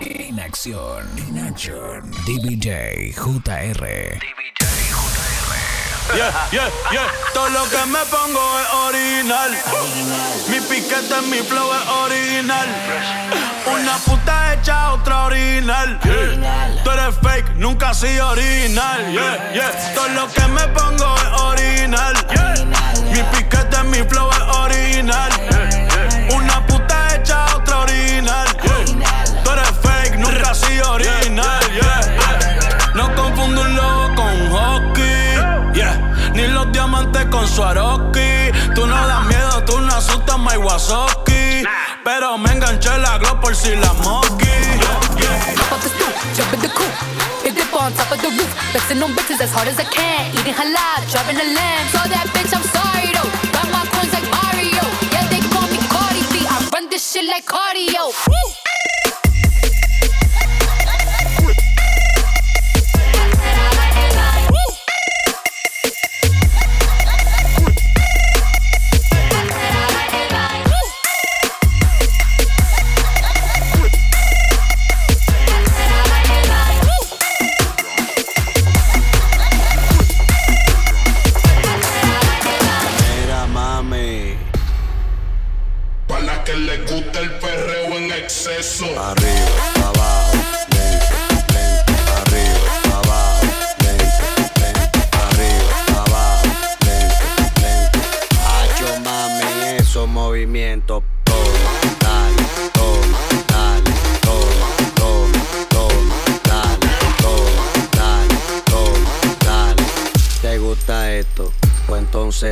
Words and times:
En 0.00 0.40
acción. 0.40 1.06
En 1.28 1.38
acción. 1.46 2.10
DBJ 2.24 3.12
JR. 3.14 3.84
DBJ 3.84 4.64
JR. 4.88 6.16
Yeah, 6.16 6.48
yeah, 6.50 6.70
yeah. 6.90 7.06
Todo 7.34 7.50
lo 7.50 7.68
que 7.68 7.84
me 7.86 7.98
pongo 8.06 8.40
es 8.60 8.68
original. 8.88 9.50
Mi 10.48 10.58
piquete, 10.60 11.20
mi 11.28 11.38
flow 11.38 11.70
es 11.72 11.88
original. 11.88 12.66
Una 13.66 13.96
puta 13.98 14.54
hecha, 14.54 14.92
otra 14.92 15.24
original. 15.26 16.00
Tú 16.82 16.90
eres 16.90 17.14
fake, 17.22 17.54
nunca 17.56 17.92
sido 17.92 18.30
original. 18.30 19.12
Yeah, 19.12 19.52
yeah. 19.52 19.94
Todo 19.94 20.08
lo 20.08 20.28
que 20.32 20.46
me 20.48 20.66
pongo 20.68 21.14
es 21.16 21.40
original. 21.42 22.14
Mi 23.12 23.22
piquete, 23.36 23.82
mi 23.84 23.98
flow 24.08 24.30
es 24.30 24.56
original. 24.56 25.49
Swarovski. 37.60 38.50
Tú 38.74 38.86
no 38.86 38.96
das 39.06 39.26
miedo, 39.26 39.62
tú 39.66 39.78
no 39.78 39.92
asustas, 39.94 40.38
my 40.38 40.56
Wasoki. 40.56 41.62
Pero 42.02 42.38
me 42.38 42.52
enganché 42.52 42.96
la 42.98 43.18
glow 43.18 43.38
por 43.38 43.54
si 43.54 43.76
la 43.76 43.92
monkey. 44.04 44.80
Hop 45.60 45.72
off 45.72 45.82
the 45.82 45.90
stoop, 45.90 46.14
jump 46.34 46.54
in 46.54 46.60
the 46.60 46.68
coupe. 46.68 46.96
Big 47.44 47.54
dip 47.54 47.74
on 47.74 47.92
top 47.92 48.12
of 48.12 48.22
the 48.22 48.30
roof. 48.30 48.48
Flexing 48.72 49.02
on 49.02 49.12
bitches 49.12 49.40
as 49.42 49.52
hard 49.52 49.68
as 49.68 49.78
I 49.78 49.84
can. 49.84 50.32
Eating 50.38 50.54
halal, 50.54 51.04
driving 51.12 51.36
a 51.36 51.46
lamb. 51.52 51.86
So 51.92 52.00
that 52.08 52.26
bitch, 52.32 52.48
I'm 52.56 52.64
sorry 52.72 53.12
though. 53.12 53.28
Got 53.52 53.68
my 53.68 53.84
coins 53.92 54.12
like 54.16 54.24
Mario. 54.32 54.84
Yeah, 55.12 55.28
they 55.28 55.44
call 55.52 55.68
me 55.68 55.78
Cardi 55.92 56.24
B. 56.32 56.40
I 56.48 56.56
run 56.72 56.88
this 56.88 57.12
shit 57.12 57.28
like 57.28 57.44
cardio. 57.44 58.08
Mira, 58.24 59.19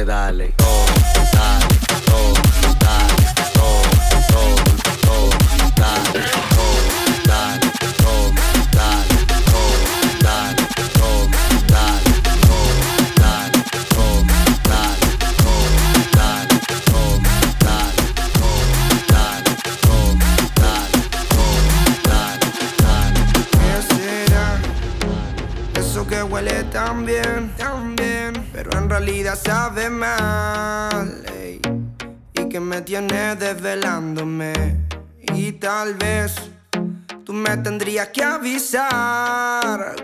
dale. 0.04 0.52
Oh. 0.62 0.87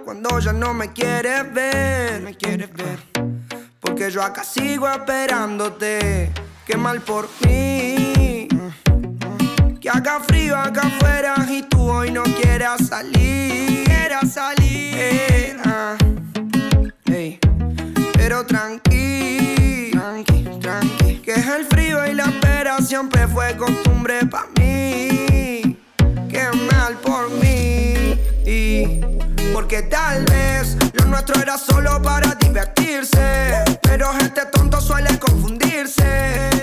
Cuando 0.05 0.39
ya 0.39 0.53
no 0.53 0.75
me 0.75 0.93
quieres 0.93 1.53
ver. 1.53 2.23
Porque 3.81 4.11
yo 4.11 4.23
acá 4.23 4.45
sigo 4.45 4.89
esperándote. 4.89 6.31
Qué 6.67 6.77
mal 6.77 7.01
por 7.01 7.29
mí. 7.45 8.49
Que 9.81 9.91
haga 9.91 10.21
frío 10.21 10.57
acá 10.57 10.83
afuera 10.83 11.35
y 11.49 11.63
tú 11.63 11.81
hoy 11.83 12.11
no 12.11 12.23
quieras 12.23 12.87
salir. 12.89 13.85
Salir. 14.25 15.61
Pero 18.15 18.47
tranqui, 18.47 19.91
tranqui, 19.93 20.45
tranqui. 20.61 21.17
Que 21.17 21.33
es 21.33 21.47
el 21.47 21.67
frío 21.67 22.07
y 22.07 22.15
la 22.15 22.25
espera 22.25 22.79
siempre 22.79 23.29
fue 23.29 23.55
costumbre 23.57 24.25
pa' 24.25 24.47
mí. 24.57 25.54
Porque 29.75 29.89
tal 29.89 30.25
vez 30.27 30.77
lo 30.93 31.07
nuestro 31.07 31.43
era 31.43 31.59
solo 31.59 32.01
para 32.01 32.37
divertirse. 32.37 33.65
Pero 33.83 34.13
gente 34.13 34.43
tonto 34.53 34.81
suele 34.81 35.19
confundirse. 35.19 36.54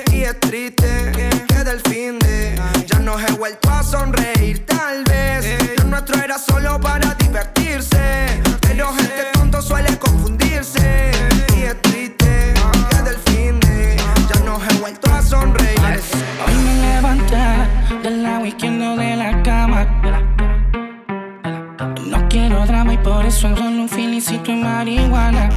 Solo 23.41 23.61
un 23.61 23.89
felicito 23.89 24.51
y 24.51 24.55
marihuana. 24.55 25.49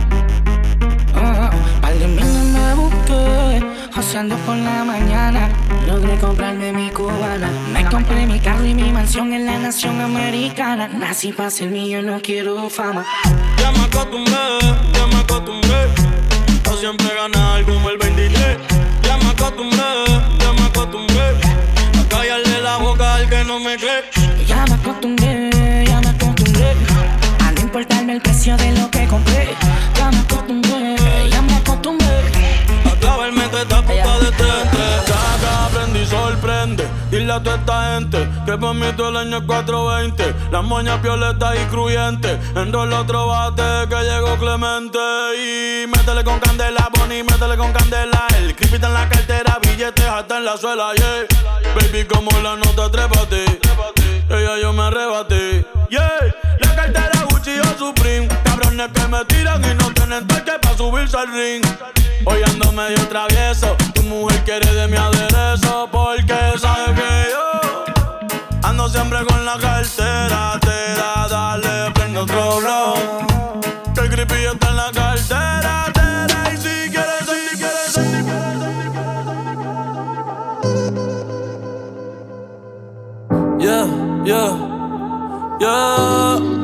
Oh, 1.15 1.51
par 1.83 1.93
de 1.93 2.07
miles 2.07 2.45
me 2.57 2.75
busqué, 2.75 3.61
joseando 3.95 4.37
por 4.47 4.57
la 4.57 4.85
mañana. 4.85 5.51
Logré 5.87 6.17
comprarme 6.17 6.73
mi 6.73 6.89
cubana. 6.89 7.51
Me 7.75 7.85
compré 7.85 8.27
mi 8.27 8.41
carro 8.41 8.65
y 8.65 8.73
mi 8.73 8.91
mansión 8.91 9.35
en 9.35 9.45
la 9.45 9.59
nación 9.59 10.01
americana. 10.01 10.89
Nací 10.89 11.33
para 11.33 11.51
ser 11.51 11.69
mío, 11.69 12.01
no 12.01 12.23
quiero 12.23 12.71
fama. 12.71 13.05
Ya 13.59 13.71
me 13.73 13.81
acostumbré, 13.81 14.47
ya 14.95 15.07
me 15.07 15.17
acostumbré 15.17 15.81
A 16.71 16.77
siempre 16.77 17.09
ganar 17.15 17.65
como 17.65 17.91
el 17.91 17.99
23 17.99 18.59
Ya 19.03 19.17
me 19.19 19.29
acostumbré, 19.31 20.05
ya 20.41 20.53
me 20.53 20.67
acostumbré 20.67 21.29
A 22.01 22.09
callarle 22.09 22.61
la 22.63 22.77
boca 22.79 23.15
al 23.15 23.29
que 23.29 23.45
no 23.45 23.61
me 23.61 23.77
cree 23.77 24.24
importarme 27.75 28.13
el 28.13 28.23
precio 28.23 28.57
de 28.57 28.71
lo 28.79 28.89
que 28.89 29.05
compré. 29.09 29.49
Ya 29.97 30.09
me 30.09 30.19
acostumbré, 30.19 31.29
ya 31.29 31.43
me 31.43 31.55
acostumbré. 31.57 32.07
A 32.87 33.01
clavarme 33.01 33.49
toda 33.49 33.63
esta 33.63 33.83
puta 33.83 34.19
de 34.21 34.31
Ya 34.31 35.39
que 35.41 35.77
aprendí 35.77 35.99
y 35.99 36.07
sorprende. 36.07 36.89
Dile 37.11 37.33
a 37.33 37.43
toda 37.43 37.57
esta 37.57 37.95
gente 37.95 38.29
Que 38.47 38.57
para 38.59 38.73
mí 38.73 38.87
todo 38.97 39.09
el 39.09 39.17
año 39.17 39.37
es 39.39 39.45
420 39.45 40.35
Las 40.51 40.65
moñas 40.65 41.01
violetas 41.01 41.55
y 41.55 41.65
cruyentes 41.67 42.39
Enrola 42.57 43.01
otro 43.03 43.29
bate 43.29 43.89
que 43.89 44.03
llegó 44.03 44.37
Clemente. 44.37 44.99
Y 45.37 45.87
métele 45.89 46.23
con 46.23 46.39
candela, 46.39 46.89
Bonnie, 46.97 47.25
métele 47.25 47.57
con 47.57 47.73
candela. 47.73 48.27
El 48.39 48.55
creepy 48.55 48.77
en 48.77 48.95
la 48.95 49.09
cartera, 49.09 49.59
billetes 49.61 50.07
hasta 50.07 50.39
en 50.39 50.45
la 50.45 50.57
suela, 50.57 50.93
yeah. 50.95 51.75
Baby, 51.75 52.05
como 52.05 52.31
la 52.41 52.57
nota, 52.57 52.91
trépate 52.91 53.45
Ella 54.31 54.61
yo 54.61 54.73
me 54.73 54.83
arrebaté, 54.83 55.67
yeah 55.91 56.44
Supreme 57.79 58.29
Cabrones 58.45 58.91
que 58.93 59.09
me 59.09 59.25
tiran 59.27 59.63
y 59.65 59.75
no 59.75 59.93
tienen 59.93 60.27
toque 60.27 60.53
pa' 60.61 60.77
subirse 60.77 61.17
al 61.17 61.29
ring. 61.33 61.63
Hoy 62.27 62.43
ando 62.43 62.73
medio 62.73 63.07
travieso 63.09 63.77
Tu 63.95 64.03
mujer 64.03 64.43
quiere 64.45 64.75
de 64.75 64.89
mi 64.89 64.97
aderezo 64.97 65.89
Porque 65.91 66.35
sabe 66.59 66.95
que 66.95 67.27
yo 67.31 67.85
Ando 68.63 68.89
siempre 68.89 69.25
con 69.27 69.45
la 69.45 69.59
cartera 69.59 70.59
Te 70.61 70.95
da, 70.95 71.29
dale, 71.29 71.91
prende 71.93 72.21
otro 72.21 72.61
blow 72.61 72.95
Que 73.95 74.01
el 74.01 74.11
creepy 74.11 74.45
está 74.53 74.69
en 74.71 74.77
la 74.77 74.91
cartera 74.93 75.81
Yeah, 83.59 83.87
yeah 84.25 84.75
Yeah, 85.59 86.64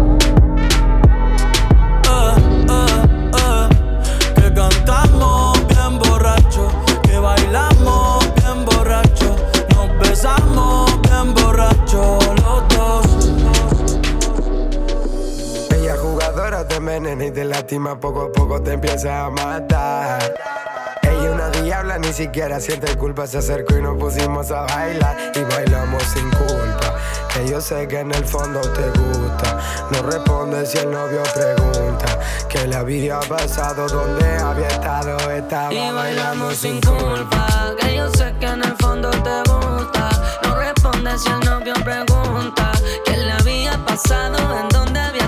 Que 4.81 4.85
cantamos 4.85 5.67
bien 5.67 5.99
borracho, 5.99 6.67
que 7.03 7.17
bailamos 7.17 8.25
bien 8.35 8.65
borracho, 8.65 9.35
nos 9.75 10.09
besamos 10.09 11.01
bien 11.01 11.33
borracho 11.33 12.19
los 12.35 12.67
dos. 12.69 13.05
Ella 15.75 15.95
jugadora 15.97 16.67
te 16.67 16.75
envenena 16.75 17.25
y 17.25 17.31
te 17.31 17.43
lastima 17.45 17.99
poco 17.99 18.21
a 18.23 18.31
poco 18.31 18.61
te 18.61 18.73
empieza 18.73 19.25
a 19.25 19.29
matar. 19.29 20.33
Ella 21.03 21.31
una 21.31 21.49
diabla, 21.49 21.97
ni 21.99 22.13
siquiera 22.13 22.59
siente 22.59 22.95
culpa, 22.97 23.27
se 23.27 23.37
acercó 23.39 23.77
y 23.77 23.81
nos 23.81 23.97
pusimos 23.97 24.51
a 24.51 24.61
bailar 24.61 25.15
y 25.35 25.43
bailamos 25.43 26.03
sin 26.03 26.29
culpa. 26.31 26.80
Que 27.33 27.47
yo 27.47 27.61
sé 27.61 27.87
que 27.87 27.99
en 27.99 28.11
el 28.11 28.25
fondo 28.25 28.59
te 28.59 28.89
gusta. 28.89 29.57
No 29.91 30.01
responde 30.03 30.65
si 30.65 30.79
el 30.79 30.91
novio 30.91 31.23
pregunta. 31.33 32.19
Que 32.49 32.67
le 32.67 32.75
había 32.75 33.19
pasado, 33.21 33.87
donde 33.87 34.37
había 34.37 34.67
estado, 34.67 35.17
estaba 35.31 35.73
y 35.73 35.91
bailando 35.91 36.51
sin 36.51 36.81
culpa. 36.81 37.73
Que 37.79 37.95
yo 37.95 38.09
sé 38.11 38.33
que 38.39 38.45
en 38.47 38.63
el 38.63 38.75
fondo 38.77 39.09
te 39.09 39.49
gusta. 39.49 40.09
No 40.43 40.55
responde 40.55 41.17
si 41.17 41.29
el 41.29 41.39
novio 41.39 41.73
pregunta. 41.85 42.71
Que 43.05 43.17
le 43.17 43.31
había 43.31 43.77
pasado, 43.85 44.37
en 44.59 44.67
donde 44.69 44.99
había 44.99 45.20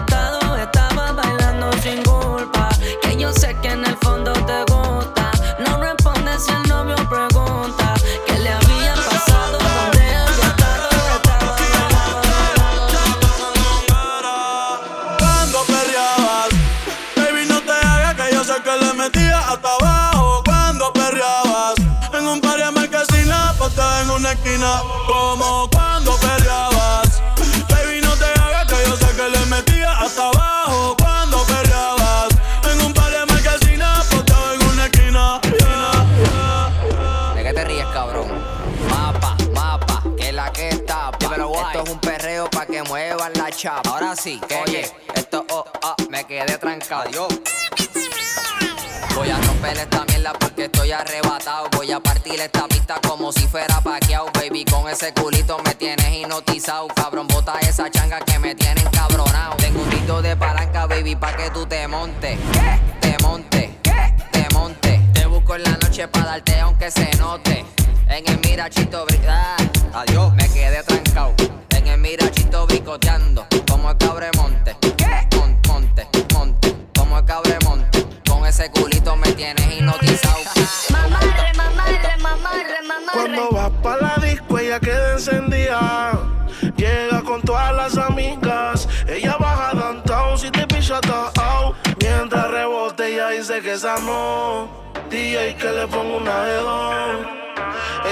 quedé 46.34 46.58
trancado. 46.58 47.04
Adiós. 47.04 47.28
Voy 49.16 49.30
a 49.30 49.38
romper 49.38 49.78
esta 49.78 50.04
mierda 50.06 50.34
porque 50.34 50.66
estoy 50.66 50.92
arrebatado. 50.92 51.70
Voy 51.76 51.92
a 51.92 52.00
partir 52.00 52.40
esta 52.40 52.68
pista 52.68 52.96
como 53.08 53.32
si 53.32 53.48
fuera 53.48 53.80
paqueado. 53.82 54.26
Baby, 54.34 54.66
con 54.66 54.90
ese 54.90 55.14
culito 55.14 55.60
me 55.64 55.76
tienes 55.76 56.12
hipnotizado. 56.12 56.88
Cabrón, 56.88 57.28
bota 57.28 57.60
esa 57.60 57.90
changa 57.92 58.20
que 58.22 58.40
me 58.40 58.56
tiene 58.56 58.82
encabronado. 58.82 59.56
Tengo 59.58 59.82
un 59.82 59.90
grito 59.90 60.22
de 60.22 60.36
palanca, 60.36 60.88
baby, 60.88 61.16
pa' 61.16 61.36
que 61.36 61.52
tú 61.52 61.66
te 61.68 61.88
montes. 61.88 62.40
Te 63.00 63.16
montes, 63.22 63.70
te 64.32 64.48
montes. 64.54 65.14
Te 65.14 65.26
busco 65.28 65.56
en 65.56 65.64
la 65.64 65.78
noche 65.78 66.08
pa' 66.08 66.24
darte 66.24 66.60
aunque 66.60 66.90
se 66.90 67.12
note. 67.18 67.64
En 68.08 68.28
el 68.28 68.40
mirachito 68.40 69.06
brillar. 69.06 69.63
Ese 78.64 78.72
culito 78.72 79.16
me 79.16 79.32
tienes 79.34 79.66
hipnotizado. 79.74 80.40
Mamarre, 80.90 81.54
mamarre, 81.56 82.18
mamarre, 82.20 82.82
mamarre. 82.88 83.12
Cuando 83.14 83.50
vas 83.52 83.72
pa' 83.82 83.98
la 83.98 84.16
disco, 84.26 84.58
ella 84.58 84.80
queda 84.80 85.14
encendida. 85.14 86.12
Llega 86.78 87.22
con 87.24 87.42
todas 87.42 87.74
las 87.76 87.98
amigas. 87.98 88.88
Ella 89.08 89.36
baja 89.38 89.74
downtown 89.74 90.38
si 90.38 90.50
te 90.50 90.66
picha 90.68 91.00
out. 91.42 91.76
Mientras 92.00 92.52
rebote, 92.52 93.14
ella 93.14 93.30
dice 93.30 93.62
que 93.62 93.74
esa 93.74 93.98
no. 93.98 94.70
DJ 95.10 95.56
que 95.56 95.70
le 95.70 95.88
ponga 95.88 96.18
una 96.18 96.44
de 96.44 96.56
dos. 96.56 97.28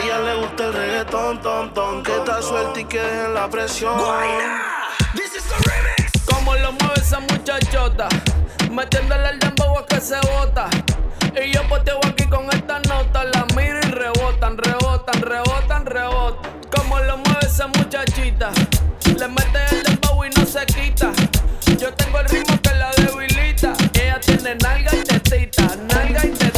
Ella 0.04 0.20
le 0.20 0.36
gusta 0.36 0.66
el 0.66 0.74
reggaetón, 0.74 1.42
ton, 1.42 1.74
ton. 1.74 2.04
Que 2.04 2.16
está 2.18 2.42
suelta 2.42 2.80
y 2.80 2.86
que 2.86 3.00
dejen 3.00 3.34
la 3.34 3.50
presión. 3.50 3.98
Como 6.26 6.56
lo 6.56 6.72
mueve 6.74 6.96
esa 6.96 7.20
muchachota, 7.20 8.08
metiéndole 8.72 9.30
el 9.30 9.40
dembow 9.40 9.78
a 9.78 9.86
que 9.86 10.00
se 10.00 10.18
bota. 10.34 10.70
Y 11.44 11.52
yo 11.52 11.62
poteo 11.68 12.00
aquí 12.08 12.26
con 12.26 12.46
esta 12.52 12.80
nota, 12.80 13.24
la 13.26 13.46
miro 13.56 13.80
y 13.80 13.92
rebotan, 13.92 14.58
rebotan, 14.58 15.22
rebotan, 15.22 15.86
rebotan. 15.86 16.52
Como 16.76 17.00
lo 17.00 17.18
mueve 17.18 17.46
esa 17.46 17.68
muchachita, 17.68 18.52
le 19.06 19.28
mete 19.28 19.60
el 19.72 19.84
dembow 19.84 20.24
y 20.26 20.30
no 20.30 20.46
se 20.46 20.66
quita. 20.66 21.12
Yo 21.78 21.94
tengo 21.94 22.20
el 22.20 22.30
ritmo 22.30 22.60
que 22.62 22.74
la 22.76 22.92
debilita. 22.92 23.74
Ella 23.94 24.20
tiene 24.20 24.56
nalga 24.56 24.92
y 24.96 25.04
tetita, 25.04 25.76
nalga 25.94 26.26
y 26.26 26.30
tetita. 26.30 26.52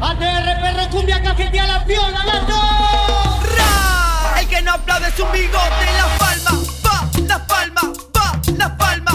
ATR 0.00 0.90
cumbia 0.90 1.22
cajetea 1.22 1.66
la 1.66 1.84
piola, 1.84 2.24
gato. 2.24 2.54
El 4.38 4.48
que 4.48 4.62
no 4.62 4.72
aplaude 4.72 5.08
es 5.08 5.18
un 5.20 5.30
bigote 5.32 5.86
La 5.96 6.18
palma, 6.18 6.52
va, 6.86 7.10
la 7.26 7.46
palma, 7.46 7.82
va, 8.16 8.40
la 8.56 8.76
palma, 8.76 9.07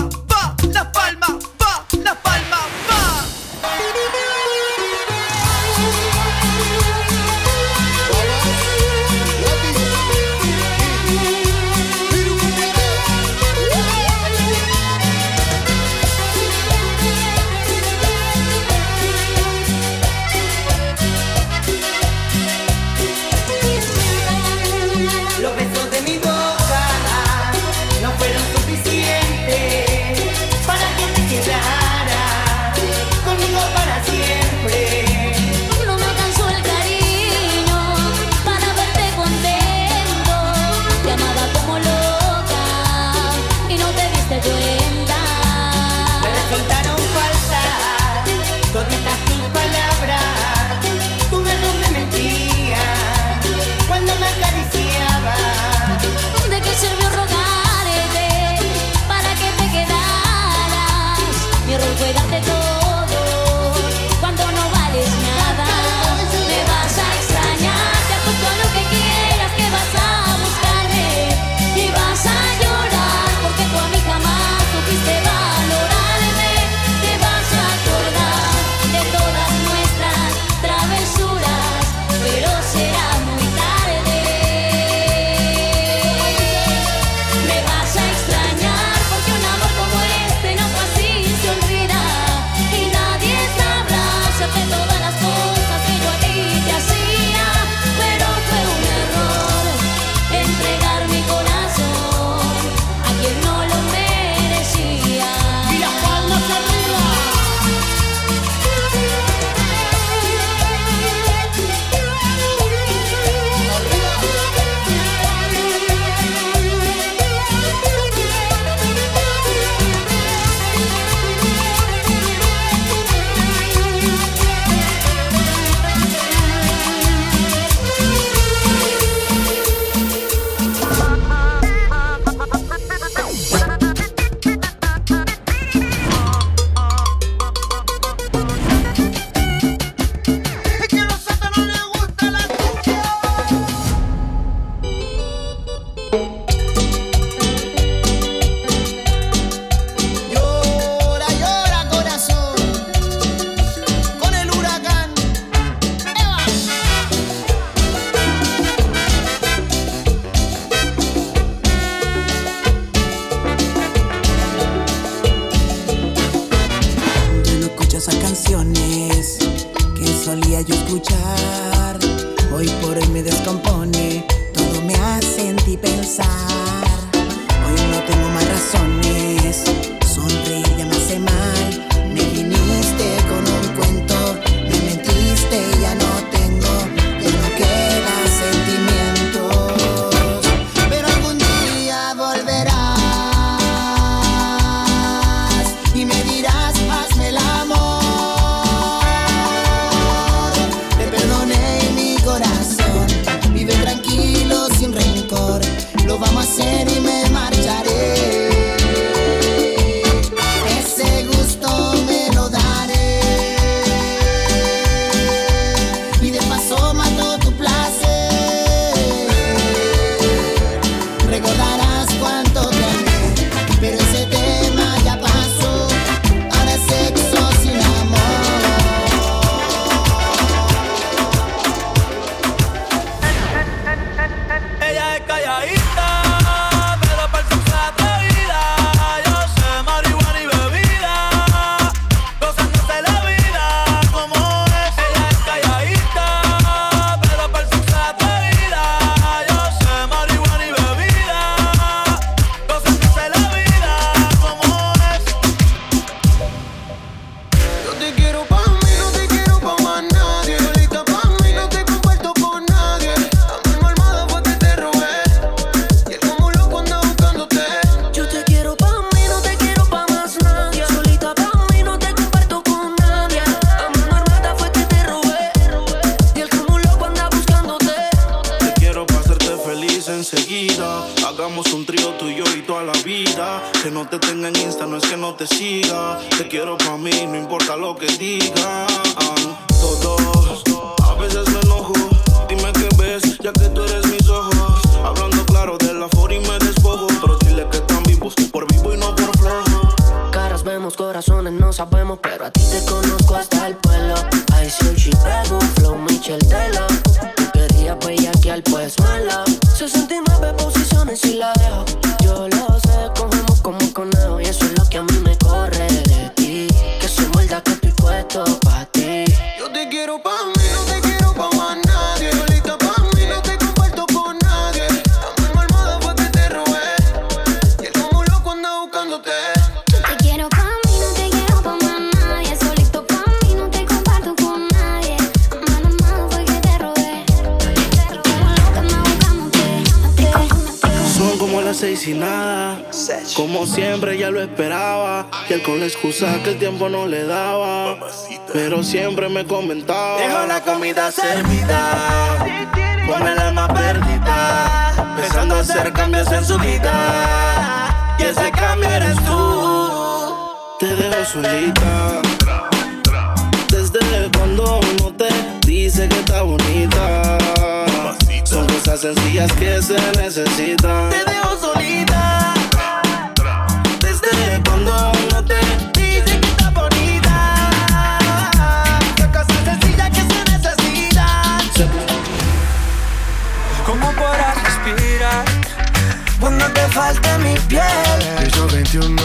no 386.64 386.74
te 386.74 386.88
falte 386.90 387.38
mi 387.40 387.56
piel. 387.68 388.20
Piso 388.40 388.68
21. 388.68 389.22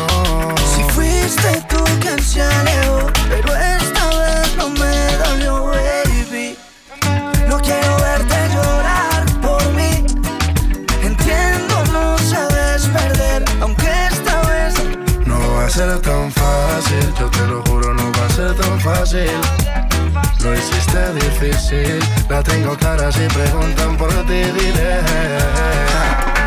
Si 0.74 0.82
fuiste 0.94 1.62
tú 1.68 1.82
quien 2.00 2.20
se 2.22 2.42
alejó, 2.42 3.06
pero 3.28 3.54
esta 3.54 4.04
vez 4.20 4.56
no 4.56 4.70
me 4.70 4.94
dolió, 5.22 5.66
baby. 5.66 6.56
No 7.48 7.58
quiero 7.60 7.96
verte 7.98 8.36
llorar 8.54 9.24
por 9.40 9.62
mí. 9.72 10.04
Entiendo, 11.02 11.74
no 11.92 12.18
sabes 12.18 12.86
perder, 12.86 13.44
aunque 13.60 13.88
esta 14.10 14.42
vez 14.42 14.74
no 15.24 15.38
va 15.54 15.66
a 15.66 15.70
ser 15.70 16.00
tan 16.00 16.32
fácil. 16.32 17.14
Yo 17.18 17.30
te 17.30 17.46
lo 17.46 17.62
juro, 17.62 17.94
no 17.94 18.12
va 18.18 18.26
a 18.26 18.30
ser 18.30 18.54
tan 18.54 18.80
fácil. 18.80 19.30
Lo 20.42 20.54
hiciste 20.54 21.12
difícil, 21.14 21.98
la 22.28 22.42
tengo 22.42 22.76
clara 22.76 23.12
si 23.12 23.26
preguntan 23.28 23.96
por 23.96 24.12
ti, 24.26 24.42
diré. 24.58 26.37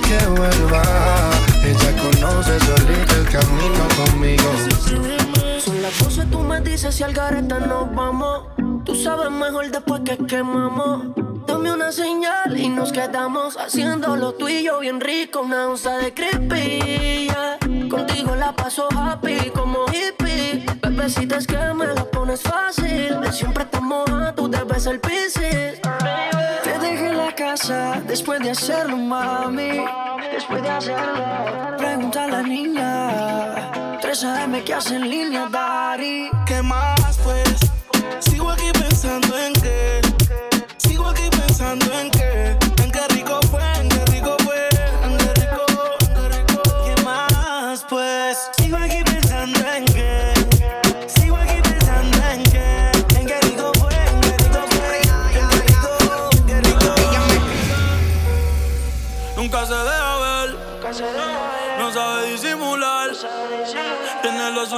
que 0.00 0.26
vuelva. 0.26 0.82
Ella 1.64 1.96
conoce 1.96 2.58
solita 2.60 3.14
el 3.16 3.28
camino 3.28 3.84
conmigo. 3.96 4.50
Son 5.58 5.82
las 5.82 5.98
12, 5.98 6.26
tú 6.26 6.40
me 6.40 6.60
dices 6.60 6.94
si 6.94 7.02
al 7.02 7.12
gareta 7.12 7.58
nos 7.58 7.94
vamos. 7.94 8.44
Tú 8.84 8.94
sabes 8.94 9.30
mejor 9.30 9.70
después 9.70 10.02
que 10.04 10.16
quemamos. 10.26 11.06
Dame 11.46 11.72
una 11.72 11.90
señal 11.92 12.56
y 12.56 12.68
nos 12.68 12.92
quedamos 12.92 13.56
haciendo 13.56 14.16
lo 14.16 14.32
tuyo 14.32 14.80
bien 14.80 15.00
rico. 15.00 15.40
Una 15.40 15.68
onza 15.68 15.96
de 15.98 16.12
creepy, 16.14 17.26
yeah. 17.26 17.58
Contigo 17.88 18.34
la 18.36 18.52
paso 18.54 18.88
happy 18.90 19.50
como 19.50 19.86
hippie. 19.92 20.64
Bebecita 20.82 21.36
es 21.36 21.46
que 21.46 21.58
me 21.74 21.86
la 21.86 22.04
pones 22.04 22.42
fácil. 22.42 23.16
Siempre 23.32 23.64
te 23.64 23.80
moja, 23.80 24.34
tú 24.34 24.48
debes 24.48 24.86
el 24.86 25.00
piscis 25.00 25.80
después 28.06 28.40
de 28.40 28.50
hacerlo, 28.50 28.96
mami? 28.96 29.84
Después 30.32 30.62
de 30.62 30.70
hacerlo, 30.70 31.76
pregunta 31.76 32.24
a 32.24 32.28
la 32.28 32.42
niña. 32.42 33.98
3 34.00 34.24
AM 34.24 34.62
que 34.64 34.74
hace 34.74 34.96
en 34.96 35.10
línea, 35.10 35.48
Dari. 35.50 36.30
¿Qué 36.46 36.62
más, 36.62 37.18
pues? 37.24 37.56
Sigo 38.20 38.50
aquí 38.50 38.70
pensando 38.72 39.36
en 39.38 39.52
qué. 39.54 40.00
Sigo 40.76 41.06
aquí 41.08 41.28
pensando 41.30 41.86
en 41.98 42.10
qué. 42.10 42.65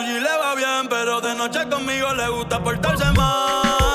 Y 0.01 0.21
le 0.21 0.37
va 0.39 0.55
bien, 0.55 0.89
pero 0.89 1.21
de 1.21 1.35
noche 1.35 1.69
conmigo 1.69 2.15
le 2.15 2.29
gusta 2.29 2.63
portarse 2.63 3.11
mal. 3.13 3.88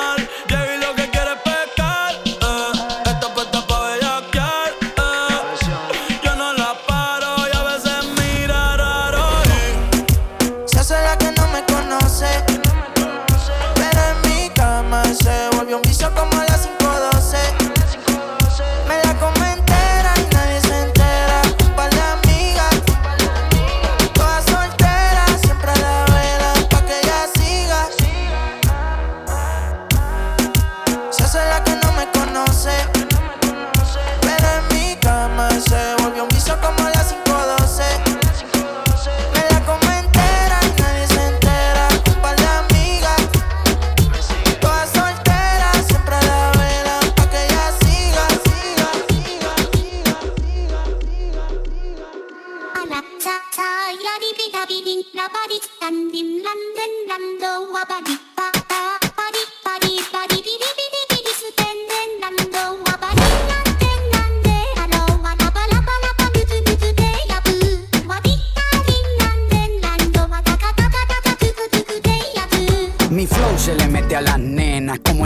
Mi 55.90 56.34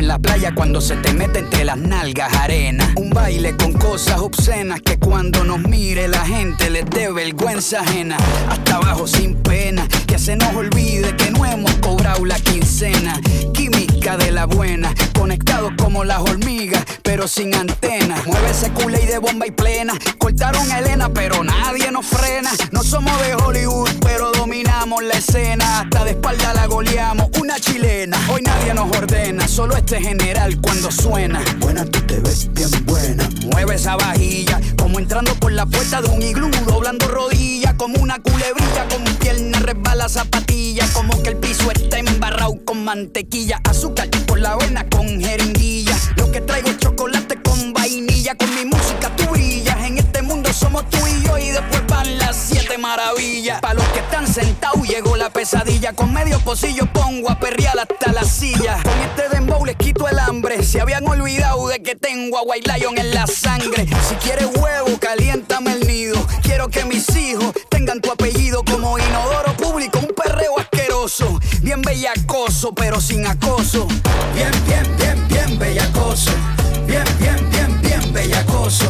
la 0.09 0.19
playa 0.19 0.55
cuando 0.55 0.81
se 0.81 0.97
te 0.97 1.13
mete 1.13 1.41
entre 1.41 1.67
las 1.67 1.77
nalgas 1.77 2.33
arena. 2.33 2.91
Un 2.97 3.11
baile 3.11 3.55
con 3.59 3.75
cosas 3.75 4.19
obscenas 4.21 4.81
que 4.81 4.99
cuando 4.99 5.45
nos 5.45 5.61
mire 5.61 6.09
la 6.09 6.25
gente 6.25 6.71
les 6.71 6.89
dé 6.89 7.13
vergüenza 7.13 7.81
ajena. 7.81 8.17
Hasta 8.49 8.77
abajo 8.77 9.07
sin 9.07 9.35
pena, 9.35 9.87
que 10.07 10.19
se 10.19 10.35
nos 10.35 10.55
olvide 10.55 11.15
que 11.15 11.31
no 11.31 11.45
hemos 11.45 11.75
cobrado 11.75 12.25
la 12.25 12.41
quincena. 12.41 13.21
Química 13.53 14.17
de 14.17 14.33
la 14.33 14.47
buena, 14.47 14.95
conectados 15.13 15.73
como 15.77 16.05
las 16.05 16.21
hormigas, 16.21 16.83
pero 17.09 17.27
sin 17.27 17.55
antenas. 17.55 18.27
Mueve 18.27 18.51
ese 18.51 18.71
culé 18.71 19.03
y 19.03 19.07
de 19.07 19.17
bomba 19.17 19.47
y 19.47 19.51
plena. 19.51 19.95
Cortaron 20.19 20.71
a 20.71 20.81
Elena, 20.81 21.09
pero 21.09 21.43
nadie 21.43 21.91
nos 21.91 22.05
frena. 22.05 22.51
No 22.71 22.83
somos 22.83 23.19
de 23.23 23.35
Hollywood, 23.35 23.89
pero 24.03 24.31
dominamos 24.33 25.03
la 25.03 25.15
escena. 25.15 25.81
Hasta 25.81 26.05
de 26.05 26.11
espalda 26.11 26.53
la 26.53 26.67
goleamos, 26.67 27.29
una 27.41 27.59
chilena. 27.59 28.21
Hoy 28.31 28.43
nadie 28.43 28.75
nos 28.75 28.95
ordena, 28.95 29.49
solo 29.49 29.75
este 29.75 30.03
general 30.03 30.61
cuando 30.61 30.91
suena. 30.91 31.43
Buena, 31.61 31.87
tú 31.87 31.99
te 32.03 32.21
ves 32.21 32.53
bien 32.53 32.69
buena. 32.85 33.27
Mueve 33.47 33.77
esa 33.77 33.97
vajilla, 33.97 34.61
como 34.77 34.99
entrando 34.99 35.35
por 35.37 35.53
la 35.53 35.65
puerta 35.65 36.03
de 36.03 36.11
un 36.11 36.21
iglú, 36.21 36.51
doblando 36.67 37.09
rodillas, 37.09 37.73
como 37.79 38.03
una 38.03 38.19
culebrilla, 38.19 38.87
con 38.91 39.03
pierna 39.17 39.61
resbala 39.61 40.11
zapatilla, 40.11 40.87
como 40.93 41.23
que 41.23 41.31
el 41.31 41.39
piso 41.39 41.71
está 41.71 42.01
embarrado 42.01 42.55
con 42.67 42.85
mantequilla, 42.85 43.63
azúcar 43.65 44.11
por 44.27 44.39
la 44.39 44.53
avena 44.53 44.87
con 44.91 45.07
jeringuilla. 45.19 45.97
Traigo 46.41 46.73
chocolate 46.79 47.41
con 47.43 47.73
vainilla, 47.73 48.35
con 48.35 48.55
mi 48.55 48.65
música 48.65 49.11
tú. 49.17 49.29
En 49.89 49.97
este 49.97 50.21
mundo 50.21 50.53
somos 50.53 50.89
tú 50.91 50.99
y 51.07 51.23
yo 51.23 51.39
y 51.39 51.49
después 51.49 51.83
van 51.89 52.19
las 52.19 52.37
siete 52.37 52.77
maravillas. 52.77 53.59
Pa' 53.63 53.73
los 53.73 53.85
que 53.89 54.01
están 54.01 54.27
sentados 54.27 54.87
llegó 54.87 55.17
la 55.17 55.31
pesadilla, 55.31 55.95
con 55.95 56.13
medio 56.13 56.39
pocillo 56.41 56.85
pongo 56.93 57.31
a 57.31 57.41
perrear 57.41 57.79
hasta 57.79 58.13
la 58.13 58.25
silla. 58.25 58.79
Con 58.83 59.01
este 59.01 59.35
dembow 59.35 59.65
les 59.65 59.77
quito 59.77 60.07
el 60.07 60.19
hambre, 60.19 60.63
se 60.63 60.83
habían 60.83 61.07
olvidado 61.09 61.69
de 61.69 61.83
que 61.83 61.97
tengo 61.97 62.37
a 62.37 62.43
White 62.43 62.71
Lion 62.71 62.99
en 62.99 63.15
la 63.15 63.27
sangre. 63.27 63.87
Si 64.09 64.15
quieres 64.17 64.49
huevo, 64.57 64.99
caliéntame 65.01 65.73
el 65.73 65.87
nido. 65.87 66.19
Quiero 66.43 66.69
que 66.69 66.85
mis 66.85 67.09
hijos 67.17 67.55
tengan 67.71 68.03
tu 68.03 68.13
apellido 68.13 68.63
como 68.65 68.99
inodoro 68.99 69.57
público, 69.57 70.01
asqueroso. 71.09 71.41
Bien 71.63 71.81
bellacoso, 71.83 72.75
pero 72.75 73.01
sin 73.01 73.27
acoso. 73.27 73.87
Bien, 74.35 74.51
bien, 74.67 74.97
bien, 74.97 75.29
bien 75.29 75.59
bellacoso. 75.59 76.31
Bien, 76.87 77.05
bien, 77.19 77.49
bien, 77.51 77.81
bien 77.81 78.13
bellacoso. 78.13 78.87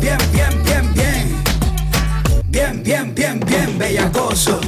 Bien, 0.00 0.18
bien, 0.32 0.62
bien, 0.64 0.94
bien. 0.94 1.42
Bien, 2.48 2.82
bien, 2.82 3.14
bien, 3.14 3.40
bien 3.40 3.78
bellacoso. 3.78 4.60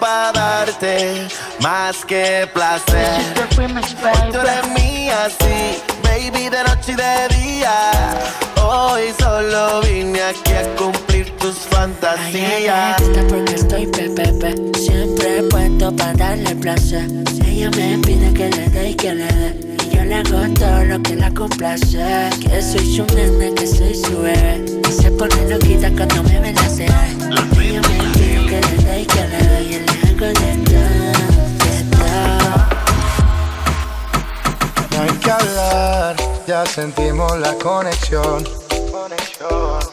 Para 0.00 0.32
darte 0.32 1.28
más 1.60 2.04
que 2.04 2.48
placer. 2.52 3.22
Tú 3.54 4.38
eres 4.38 4.68
mía, 4.74 5.28
sí, 5.40 5.82
baby, 6.02 6.48
de 6.48 6.64
noche 6.64 6.92
y 6.92 6.94
de 6.94 7.28
día. 7.36 7.90
Hoy 8.62 9.02
solo 9.18 9.82
vine 9.82 10.22
aquí 10.22 10.52
a 10.52 10.74
cumplir 10.76 11.30
tus 11.36 11.56
fantasías. 11.70 13.00
porque 13.28 13.54
estoy 13.54 13.86
pepepe. 13.86 14.54
Siempre 14.78 15.42
puesto 15.50 15.94
para 15.94 16.14
darle 16.14 16.54
placer. 16.56 17.06
Ella 17.46 17.70
me 17.70 17.98
pide 17.98 18.32
que 18.32 18.50
le 18.50 18.68
dé 18.70 18.90
y 18.90 18.94
que 18.94 19.14
le 19.14 19.26
dé. 19.26 19.76
Y 19.84 19.96
yo 19.96 20.04
le 20.04 20.14
hago 20.14 20.54
todo 20.54 20.84
lo 20.84 21.02
que 21.02 21.16
la 21.16 21.30
complace. 21.30 21.98
Que 22.40 22.62
soy 22.62 22.96
su 22.96 23.04
nene, 23.14 23.52
que 23.54 23.66
soy 23.66 23.94
su 23.94 24.18
bebé. 24.22 24.64
Y 24.88 24.92
se 24.92 25.10
pone 25.10 25.48
loquita 25.48 25.90
cuando 25.90 26.22
me 26.22 26.40
ve 26.40 26.52
la 26.52 26.68
hay 35.00 35.18
que 35.18 35.30
hablar, 35.30 36.16
ya 36.46 36.64
sentimos 36.66 37.36
la 37.38 37.54
conexión. 37.54 38.44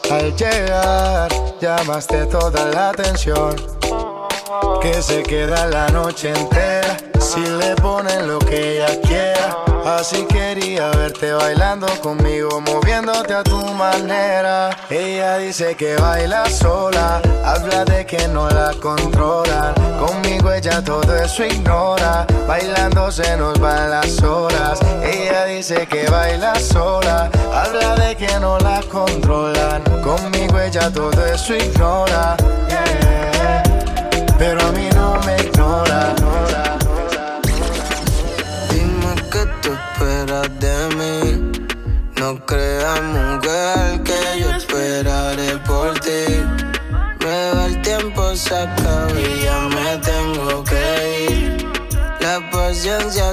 Al 0.09 0.35
llegar, 0.35 1.31
llamaste 1.59 2.25
toda 2.27 2.65
la 2.65 2.89
atención. 2.89 3.55
Que 4.81 5.01
se 5.01 5.23
queda 5.23 5.67
la 5.67 5.89
noche 5.89 6.29
entera 6.29 6.97
si 7.19 7.41
le 7.41 7.75
ponen 7.75 8.27
lo 8.27 8.39
que 8.39 8.77
ella 8.77 9.01
quiera. 9.01 9.70
Así 9.85 10.25
quería 10.25 10.91
verte 10.91 11.33
bailando 11.33 11.87
conmigo, 12.01 12.61
moviéndote 12.61 13.33
a 13.33 13.43
tu 13.43 13.59
manera. 13.73 14.69
Ella 14.89 15.37
dice 15.37 15.75
que 15.75 15.95
baila 15.95 16.47
sola, 16.49 17.19
habla 17.43 17.83
de 17.85 18.05
que 18.05 18.27
no 18.27 18.47
la 18.49 18.73
controlan. 18.79 19.73
Conmigo 19.99 20.51
ella 20.51 20.83
todo 20.83 21.15
eso 21.15 21.45
ignora, 21.45 22.27
bailando 22.47 23.11
se 23.11 23.35
nos 23.37 23.59
van 23.59 23.89
las 23.89 24.21
horas. 24.21 24.79
Ella 25.03 25.45
dice 25.45 25.87
que 25.87 26.07
baila 26.09 26.53
sola, 26.59 27.31
habla 27.51 27.95
de 27.95 28.15
que 28.15 28.39
no 28.39 28.59
la 28.59 28.81
controlan. 28.91 29.81
Conmigo 30.03 30.59
ella 30.59 30.91
todo 30.91 31.25
eso 31.25 31.55
ignora, 31.55 32.37
pero 34.37 34.61
a 34.61 34.71
mí 34.73 34.89
no 34.93 35.19
me 35.25 35.37
ignora. 35.37 36.20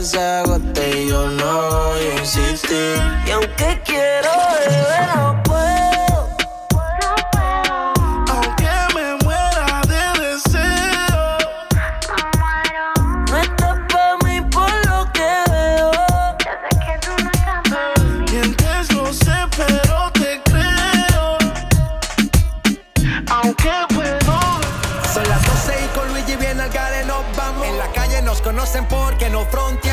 se 0.02 0.20
agote, 0.20 1.08
yo 1.08 1.26
no 1.28 1.88
voy. 1.88 1.98
Y 3.26 3.30
aunque 3.30 3.80
quiero 3.84 4.30
beber, 4.52 5.16
no 5.16 5.42
puedo. 5.42 6.28
Aunque 8.30 8.70
me 8.94 9.16
muera 9.24 9.80
de 9.88 10.02
deseo, 10.20 11.38
no 13.30 13.36
estás 13.38 13.78
para 13.88 14.16
mí 14.24 14.40
por 14.52 14.70
lo 14.86 15.12
que 15.12 15.30
veo. 15.50 15.90
Yo 16.44 16.52
sé 16.62 16.70
que 16.78 16.94
tú 17.00 17.12
no 17.22 17.30
estás 17.30 17.62
para 17.68 17.94
no 18.94 19.12
sé, 19.12 19.36
pero 19.56 20.12
te 20.12 20.40
creo. 20.44 21.38
Aunque 23.30 23.72
puedo. 23.94 24.38
Son 25.12 25.28
las 25.28 25.44
12 25.44 25.84
y 25.84 25.88
con 25.98 26.08
Luigi 26.08 26.36
viene 26.36 26.62
al 26.62 26.70
gare, 26.70 27.04
nos 27.04 27.24
vamos. 27.36 27.66
En 27.66 27.78
la 27.78 27.90
calle 27.92 28.22
nos 28.22 28.40
conocen 28.40 28.86
porque 28.86 29.28
no 29.28 29.44
frontean 29.46 29.87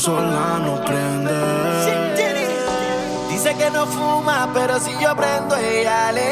sola 0.00 0.58
no 0.64 0.80
prende. 0.82 1.30
Dice 3.28 3.54
que 3.54 3.70
no 3.70 3.86
fuma, 3.86 4.48
pero 4.54 4.80
si 4.80 4.92
yo 4.98 5.14
prendo, 5.14 5.56
ella 5.56 6.10
le 6.12 6.29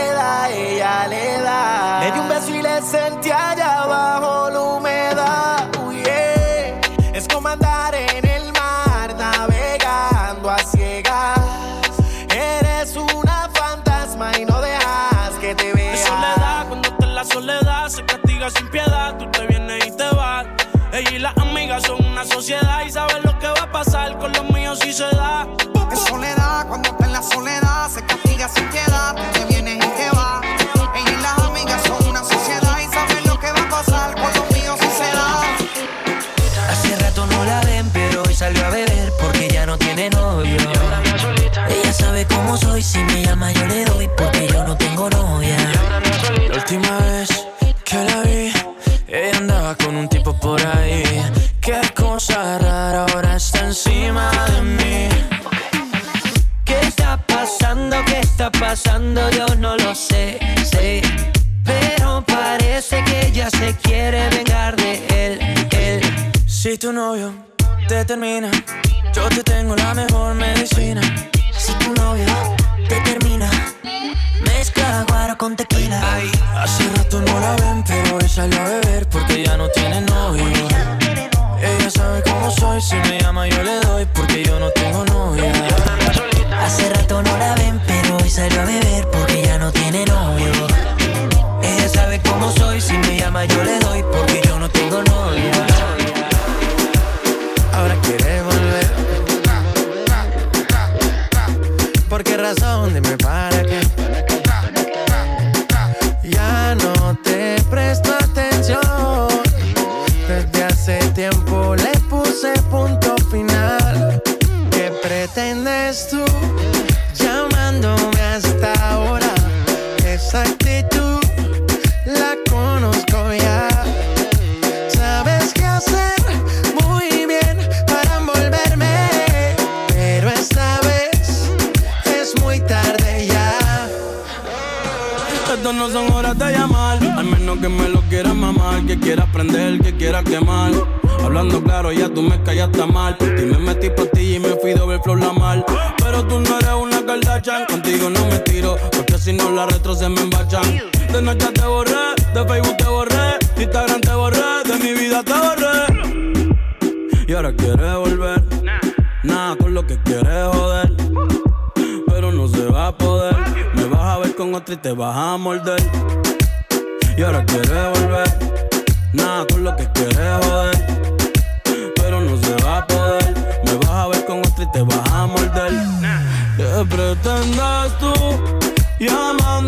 termina 68.09 68.51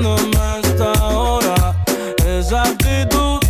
esperándome 0.00 0.36
hasta 0.36 0.92
ahora. 0.92 1.74
Esa 2.26 2.62
actitud. 2.62 3.40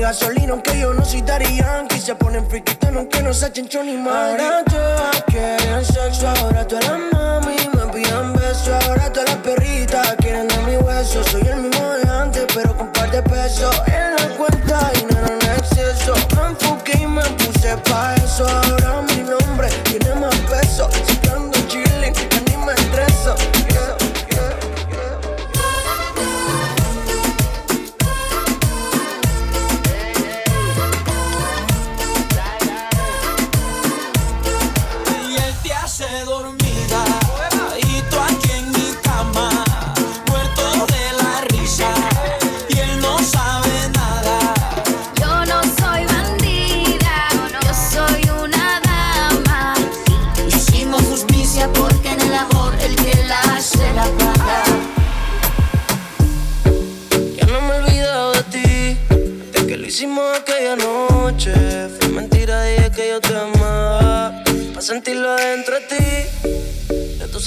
gasolina, 0.00 0.52
aunque 0.52 0.78
yo 0.78 0.92
no 0.94 1.04
soy 1.04 1.22
Daddy 1.22 1.56
Yankee. 1.56 2.00
Se 2.00 2.14
ponen 2.14 2.48
friquitas, 2.48 2.94
aunque 2.94 3.22
no 3.22 3.32
se 3.32 3.52
chinchón 3.52 3.86
ni 3.86 3.96
madre. 3.96 4.42
Ahora 4.42 4.64
todas 4.64 5.22
quieren 5.24 5.84
sexo, 5.84 6.28
ahora 6.28 6.66
tú 6.66 6.76
eres 6.76 6.90
mami. 7.12 7.56
Me 7.74 7.82
envían 7.82 8.32
besos, 8.32 8.68
ahora 8.86 9.12
todas 9.12 9.28
las 9.30 9.38
perritas 9.38 10.16
quieren 10.18 10.48
de 10.48 10.58
mi 10.58 10.76
hueso. 10.76 11.22
Soy 11.24 11.42
el 11.42 11.56
mismo 11.62 11.90
de 11.90 12.10
antes, 12.10 12.46
pero 12.54 12.76
con 12.76 12.90
par 12.92 13.10
de 13.10 13.22
pesos. 13.22 13.74
En 13.86 14.16
la 14.16 14.36
cuenta, 14.36 14.90
y 14.94 14.98
dinero 15.00 15.26
en 15.28 15.50
exceso. 15.58 16.14
Me 16.36 16.48
enfoqué 16.48 16.98
y 17.02 17.06
me 17.06 17.22
puse 17.22 17.76
pa' 17.88 18.14
eso. 18.16 18.46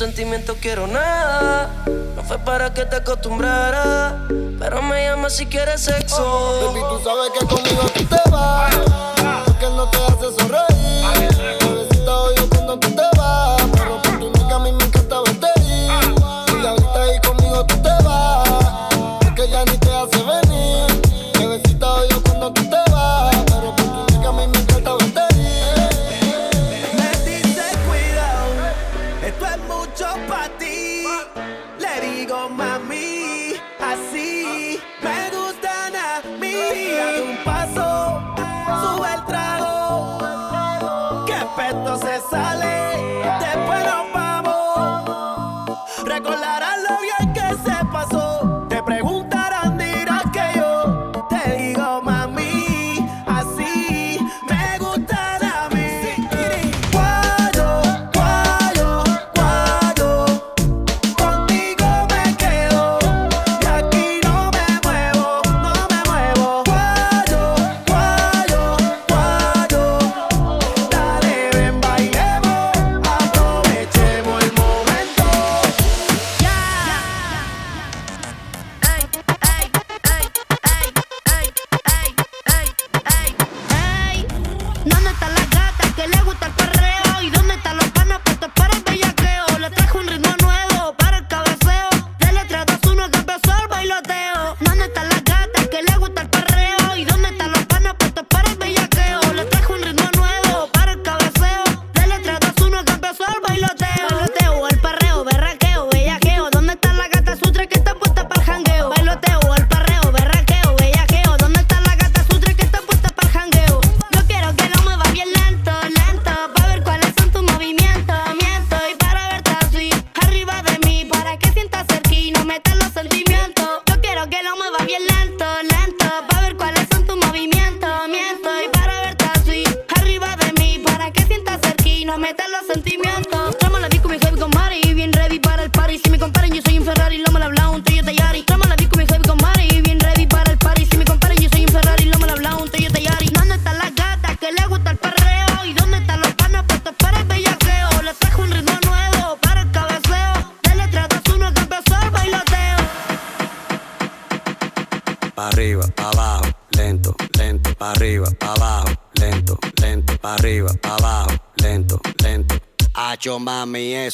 sentimientos 0.03 0.57
quiero 0.59 0.85
nada. 0.85 1.69
No 2.15 2.23
fue 2.23 2.37
para 2.37 2.73
que 2.73 2.83
te 2.83 2.97
acostumbrara, 2.97 4.27
pero 4.59 4.81
me 4.81 5.05
llama 5.05 5.29
si 5.29 5.45
quieres 5.45 5.79
sexo. 5.79 6.73
Baby, 6.73 6.81
tú 6.89 6.99
sabes 7.05 7.31
que 7.39 7.45
conmigo 7.45 7.83
tú 7.93 8.05
te 8.05 8.29
vas, 8.29 8.75
porque 9.45 9.65
no 9.67 9.89
te 9.89 9.97
haces 9.99 10.35
sonreír. 10.37 10.72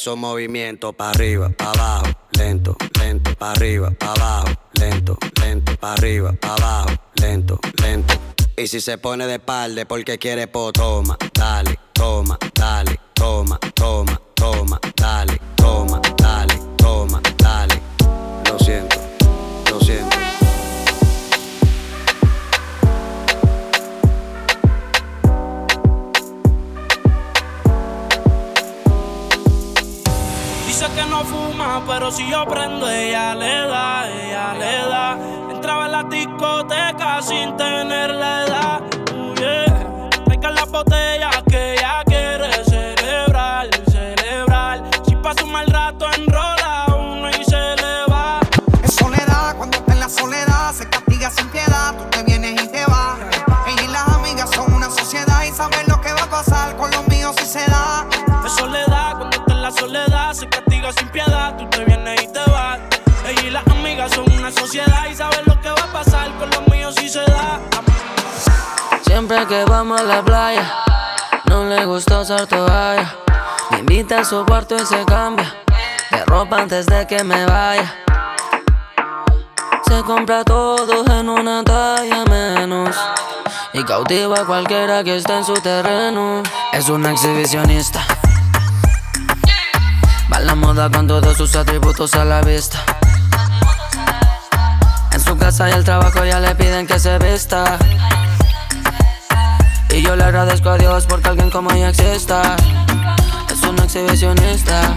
esos 0.00 0.16
movimientos 0.16 0.94
para 0.94 1.10
arriba, 1.10 1.50
para 1.50 1.72
abajo, 1.72 2.06
lento, 2.32 2.74
lento, 2.98 3.34
para 3.34 3.52
arriba, 3.52 3.90
para 3.90 4.12
abajo, 4.12 4.48
lento, 4.72 5.18
lento, 5.42 5.76
para 5.76 5.92
arriba, 5.92 6.32
para 6.40 6.54
abajo, 6.54 6.88
lento, 7.16 7.60
lento. 7.82 8.14
Y 8.56 8.66
si 8.66 8.80
se 8.80 8.96
pone 8.96 9.26
de 9.26 9.38
palde 9.40 9.84
porque 9.84 10.16
quiere 10.16 10.46
po, 10.46 10.72
toma, 10.72 11.18
dale, 11.34 11.78
toma, 11.92 12.38
dale, 12.54 12.98
toma, 13.12 13.58
toma. 13.74 14.19
el 74.20 74.26
soporto 74.26 74.76
y 74.76 74.84
se 74.84 75.02
cambia 75.06 75.50
de 76.10 76.24
ropa 76.26 76.60
antes 76.60 76.84
de 76.84 77.06
que 77.06 77.24
me 77.24 77.46
vaya. 77.46 77.94
Se 79.86 80.02
compra 80.02 80.44
todo 80.44 81.04
en 81.18 81.28
una 81.28 81.64
talla 81.64 82.24
menos 82.26 82.94
y 83.72 83.82
cautiva 83.82 84.40
a 84.40 84.44
cualquiera 84.44 85.02
que 85.04 85.16
está 85.16 85.38
en 85.38 85.44
su 85.44 85.54
terreno. 85.54 86.42
Es 86.72 86.90
una 86.90 87.12
exhibicionista. 87.12 88.04
Va 90.30 90.36
a 90.36 90.40
la 90.40 90.54
moda 90.54 90.90
con 90.90 91.06
todos 91.06 91.36
sus 91.38 91.56
atributos 91.56 92.14
a 92.14 92.24
la 92.26 92.42
vista. 92.42 92.78
En 95.12 95.20
su 95.20 95.36
casa 95.38 95.70
y 95.70 95.72
el 95.72 95.84
trabajo 95.84 96.26
ya 96.26 96.40
le 96.40 96.54
piden 96.56 96.86
que 96.86 96.98
se 96.98 97.18
vista. 97.18 97.78
Y 99.88 100.02
yo 100.02 100.14
le 100.14 100.24
agradezco 100.24 100.68
a 100.68 100.76
Dios 100.76 101.06
porque 101.06 101.30
alguien 101.30 101.50
como 101.50 101.70
ella 101.70 101.88
exista 101.88 102.56
una 103.70 103.84
exhibicionista. 103.84 104.94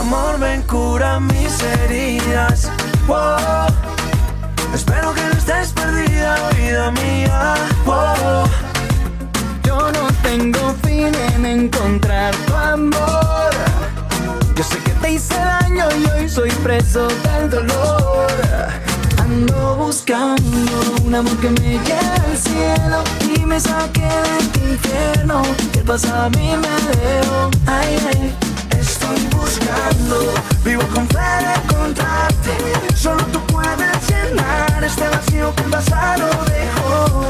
Amor, 0.00 0.38
ven, 0.40 0.62
cura 0.62 1.20
mis 1.20 1.62
heridas. 1.62 2.70
Wow. 3.06 3.66
Espero 4.74 5.14
que 5.14 5.22
no 5.22 5.32
estés 5.32 5.72
perdida, 5.72 6.50
vida 6.56 6.90
mía. 6.90 7.54
Wow. 7.84 8.48
Yo 9.64 9.92
no 9.92 10.08
tengo 10.22 10.74
fin 10.82 11.12
en 11.34 11.46
encontrar 11.46 12.34
tu 12.46 12.54
amor. 12.54 13.50
Yo 14.56 14.64
sé 14.64 14.78
que 14.78 14.90
te 14.90 15.12
hice 15.12 15.36
daño 15.36 15.86
y 16.00 16.10
hoy 16.10 16.28
soy 16.28 16.50
preso 16.64 17.06
del 17.06 17.50
dolor. 17.50 18.26
Ando 19.18 19.76
buscando 19.76 21.02
un 21.04 21.14
amor 21.14 21.36
que 21.38 21.50
me 21.50 21.60
lleve 21.60 22.16
al 22.26 22.36
cielo 22.36 23.04
me 23.46 23.60
saqué 23.60 24.00
de 24.00 24.38
este 24.38 24.70
infierno 24.70 25.42
que 25.72 25.78
el 25.78 25.84
pasado 25.84 26.24
a 26.24 26.30
mí 26.30 26.54
me 26.56 26.96
dejó. 26.96 27.50
Ay, 27.66 27.96
ay, 28.08 28.36
estoy 28.78 29.20
buscando, 29.28 30.34
vivo 30.64 30.82
con 30.94 31.08
fe 31.08 31.18
de 31.18 31.54
encontrarte. 31.54 32.96
Solo 32.96 33.24
tú 33.26 33.40
puedes 33.46 34.08
llenar 34.08 34.82
este 34.84 35.08
vacío 35.08 35.54
que 35.54 35.62
el 35.62 35.70
pasado 35.70 36.28
dejó. 36.46 37.24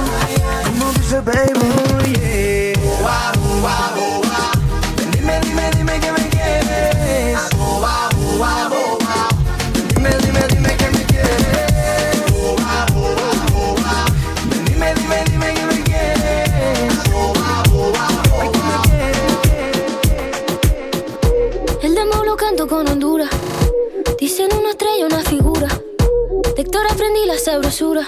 Como 0.64 0.93
dice 0.93 1.21
baby, 1.21 2.12
yeah. 2.14 2.81
Wow, 3.01 3.61
wow, 3.61 4.23
wow. 4.23 4.56
sabrosura. 27.47 28.05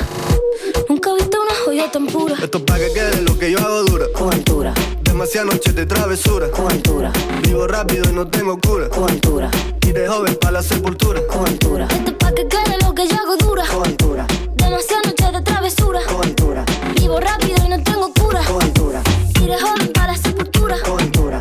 Nunca 0.89 1.11
he 1.11 1.14
visto 1.14 1.41
una 1.41 1.55
joya 1.64 1.93
tan 1.93 2.07
pura. 2.07 2.34
Esto 2.43 2.59
pa' 2.66 2.76
que 2.76 2.93
quede 2.93 3.22
lo 3.22 3.39
que 3.39 3.53
yo 3.53 3.59
hago 3.61 3.84
dura. 3.84 4.07
Coventura. 4.12 4.74
Demasiadas 5.03 5.55
noches 5.55 5.76
de 5.76 5.86
travesura. 5.86 6.51
Coventura. 6.51 7.12
Vivo 7.45 7.68
rápido 7.68 8.11
y 8.11 8.14
no 8.14 8.26
tengo 8.26 8.59
cura. 8.59 8.89
Coventura. 8.89 9.49
Y 9.82 9.93
de 9.93 10.09
joven 10.09 10.36
pa' 10.41 10.51
la 10.51 10.61
sepultura. 10.61 11.20
Coventura. 11.28 11.86
Esto 11.86 12.18
pa' 12.18 12.32
que 12.32 12.49
quede 12.49 12.78
lo 12.82 12.93
que 12.93 13.07
yo 13.07 13.14
hago 13.14 13.36
dura. 13.36 13.64
Coventura. 13.72 14.26
Demasiadas 14.57 15.07
noches 15.07 15.32
de 15.32 15.43
travesura. 15.43 16.01
Coventura. 16.05 16.64
Vivo 16.97 17.20
rápido 17.20 17.64
y 17.64 17.68
no 17.68 17.80
tengo 17.84 18.12
cura. 18.14 18.43
Coventura. 18.43 19.01
Y 19.41 19.47
de 19.47 19.57
joven 19.57 19.93
pa' 19.93 20.07
la 20.09 20.16
sepultura. 20.16 20.76
Coventura. 20.84 21.41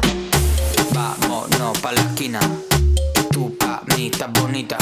Vámonos 0.94 1.80
pa' 1.80 1.94
la 1.94 2.02
esquina. 2.02 2.40
Tú 3.32 3.58
pa' 3.58 3.82
estás 3.98 4.32
bonita 4.34 4.78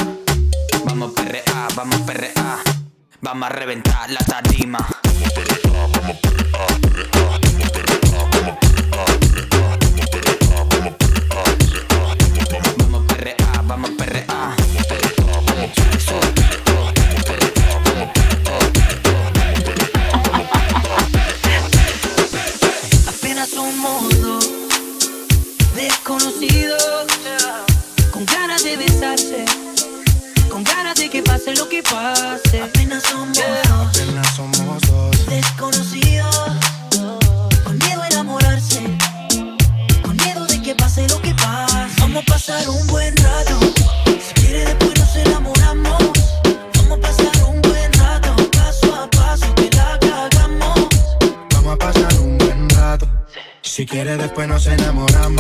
Vamos 3.25 3.49
a 3.49 3.53
reventar 3.53 4.07
la 4.11 4.19
tarima. 4.19 4.87
Después 54.35 54.49
nos 54.49 54.67
enamoramos. 54.67 55.34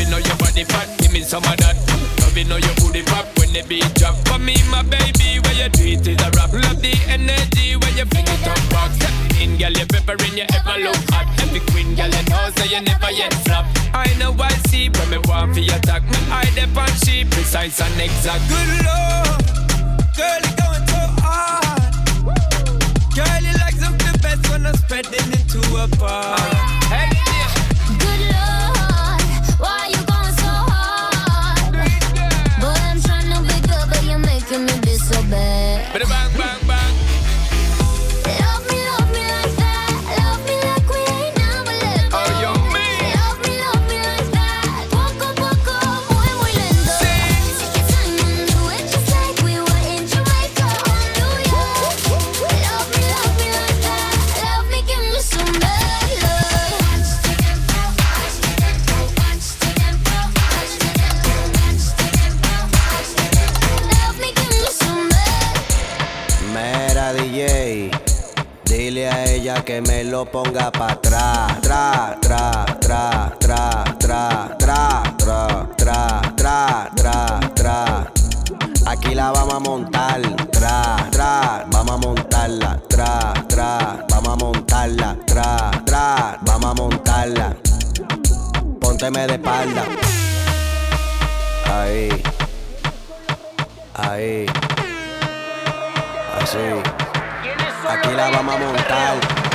Loving 0.00 0.14
all 0.14 0.20
your 0.20 0.36
body 0.36 0.64
fat. 0.64 0.88
Give 0.98 1.12
me 1.12 1.20
some 1.20 1.44
of 1.44 1.56
that. 1.58 1.76
Loving 2.20 2.50
all 2.52 2.58
your 2.58 2.74
booty 2.76 3.02
pop 3.02 3.26
when 3.38 3.52
the 3.52 3.62
beat 3.68 3.92
drop. 3.94 4.16
For 4.28 4.38
me, 4.38 4.56
my 4.70 4.82
baby, 4.82 5.40
where 5.44 5.54
you 5.54 5.68
do 5.68 5.84
it 5.84 6.06
is 6.06 6.20
a 6.20 6.30
rap. 6.36 6.52
Love 6.52 6.80
the 6.80 6.94
energy 7.08 7.76
when 7.76 7.92
you 7.96 8.06
fling 8.08 8.28
it 8.28 8.46
up 8.48 8.60
back. 8.70 8.92
In, 9.40 9.56
girl, 9.56 9.72
you 9.72 9.86
peppering, 9.86 10.36
you 10.36 10.46
ever 10.56 10.78
look 10.80 11.00
hot. 11.12 11.28
Every 11.40 11.60
queen, 11.72 11.94
girl, 11.94 12.08
you 12.08 12.24
know, 12.30 12.50
so 12.56 12.64
you 12.64 12.80
never 12.80 13.10
yet 13.10 13.34
flop. 13.44 13.66
I 13.92 14.08
know 14.18 14.32
I 14.38 14.52
see 14.68 14.88
when 14.88 15.10
me 15.10 15.18
want 15.28 15.54
for 15.54 15.60
your 15.60 15.76
attack. 15.76 16.02
Me 16.08 16.18
eye 16.30 16.50
dep 16.54 16.76
on 16.76 16.88
she 17.04 17.24
precise 17.24 17.80
and 17.80 18.00
exact. 18.00 18.40
Good 18.48 18.70
lord, 18.88 19.40
girl, 20.16 20.40
you 20.40 20.54
going 20.56 20.86
so 20.88 21.02
hard. 21.20 21.92
Girl, 23.12 23.40
you 23.44 23.54
like 23.60 23.76
something 23.76 24.16
best 24.24 24.48
when 24.48 24.66
I'm 24.66 24.76
spreading 24.76 25.28
it 25.36 25.44
to 25.52 25.60
a 25.76 25.86
bar. 25.98 26.38
Hey, 26.88 27.19
que 69.70 69.80
me 69.82 70.02
lo 70.02 70.24
ponga 70.24 70.68
pa' 70.72 70.94
atrás. 70.94 71.60
Tra, 71.60 72.16
tra, 72.20 72.66
tra, 72.80 73.36
tra, 73.38 73.94
tra, 74.00 74.56
tra, 74.58 75.14
tra, 75.16 75.72
tra, 75.76 76.22
tra, 76.36 76.90
tra, 76.96 77.40
tra. 77.54 78.12
Aquí 78.86 79.14
la 79.14 79.30
vamos 79.30 79.54
a 79.54 79.60
montar. 79.60 80.20
Tra, 80.50 80.96
tra, 81.12 81.64
vamos 81.68 81.92
a 81.92 81.96
montarla. 81.98 82.82
Tra, 82.88 83.32
tra, 83.46 84.04
vamos 84.08 84.28
a 84.28 84.36
montarla. 84.44 85.16
Tra, 85.24 85.70
tra, 85.84 86.38
vamos 86.40 86.70
a 86.70 86.74
montarla. 86.74 87.56
Pónteme 88.80 89.26
de 89.28 89.34
espalda. 89.34 89.84
Ahí. 91.72 92.22
Ahí. 93.94 94.46
Así. 96.40 96.58
Aquí 97.88 98.10
la 98.16 98.30
vamos 98.30 98.54
a 98.54 98.58
montar. 98.58 99.49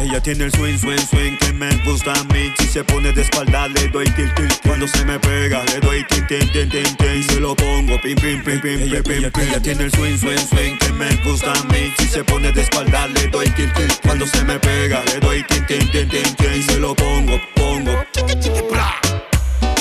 Ella 0.00 0.20
tiene 0.20 0.44
el 0.44 0.52
swing, 0.52 0.76
swing, 0.76 0.98
swing 0.98 1.36
que 1.38 1.52
me 1.52 1.70
gusta 1.84 2.12
a 2.12 2.24
mí. 2.24 2.52
Si 2.58 2.66
se 2.66 2.82
pone 2.82 3.12
de 3.12 3.22
espalda, 3.22 3.68
le 3.68 3.86
doy 3.88 4.04
tilt, 4.16 4.34
tilt. 4.34 4.66
Cuando 4.66 4.88
se 4.88 5.04
me 5.04 5.16
pega, 5.20 5.62
le 5.66 5.78
doy 5.78 6.04
tin, 6.08 6.26
tin, 6.26 6.50
tin, 6.50 6.68
tin, 6.68 6.96
tin. 6.96 7.20
Y 7.20 7.22
se 7.22 7.38
lo 7.38 7.54
pongo, 7.54 8.00
pim, 8.00 8.16
pim, 8.16 8.42
pim, 8.42 8.60
pim, 8.60 8.80
pim, 8.80 9.02
pim, 9.02 9.30
pim. 9.30 9.42
Ella 9.42 9.60
tiene 9.60 9.84
el 9.84 9.92
swing, 9.92 10.18
swing, 10.18 10.38
swing 10.38 10.76
que 10.78 10.92
me 10.92 11.14
gusta 11.24 11.52
a 11.52 11.64
mí. 11.72 11.94
Si 11.98 12.08
se 12.08 12.24
pone 12.24 12.50
de 12.50 12.62
espalda, 12.62 13.06
le 13.06 13.28
doy 13.28 13.48
tilt, 13.50 13.72
tilt. 13.74 14.00
Cuando 14.02 14.26
se 14.26 14.42
me 14.44 14.58
pega, 14.58 15.04
le 15.04 15.20
doy 15.20 15.44
tin, 15.44 15.64
tin, 15.66 15.90
tin, 15.92 16.08
tin, 16.08 16.34
tin. 16.34 16.54
Y 16.54 16.62
se 16.64 16.80
lo 16.80 16.94
pongo, 16.96 17.38
pongo. 17.54 17.92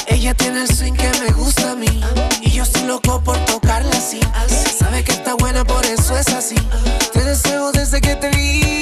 Ella 0.07 0.33
tiene 0.35 0.61
el 0.61 0.67
swing 0.67 0.93
que 0.93 1.09
me 1.19 1.31
gusta 1.31 1.71
a 1.71 1.75
mí. 1.75 2.03
Y 2.41 2.51
yo 2.51 2.61
estoy 2.61 2.83
loco 2.83 3.23
por 3.23 3.37
tocarla 3.45 3.95
así. 3.95 4.19
Sabe 4.77 5.03
que 5.03 5.13
está 5.13 5.33
buena, 5.33 5.65
por 5.65 5.83
eso 5.85 6.15
es 6.15 6.27
así. 6.27 6.55
Te 7.11 7.23
deseo 7.23 7.71
desde 7.71 8.01
que 8.01 8.15
te 8.15 8.29
vi. 8.29 8.78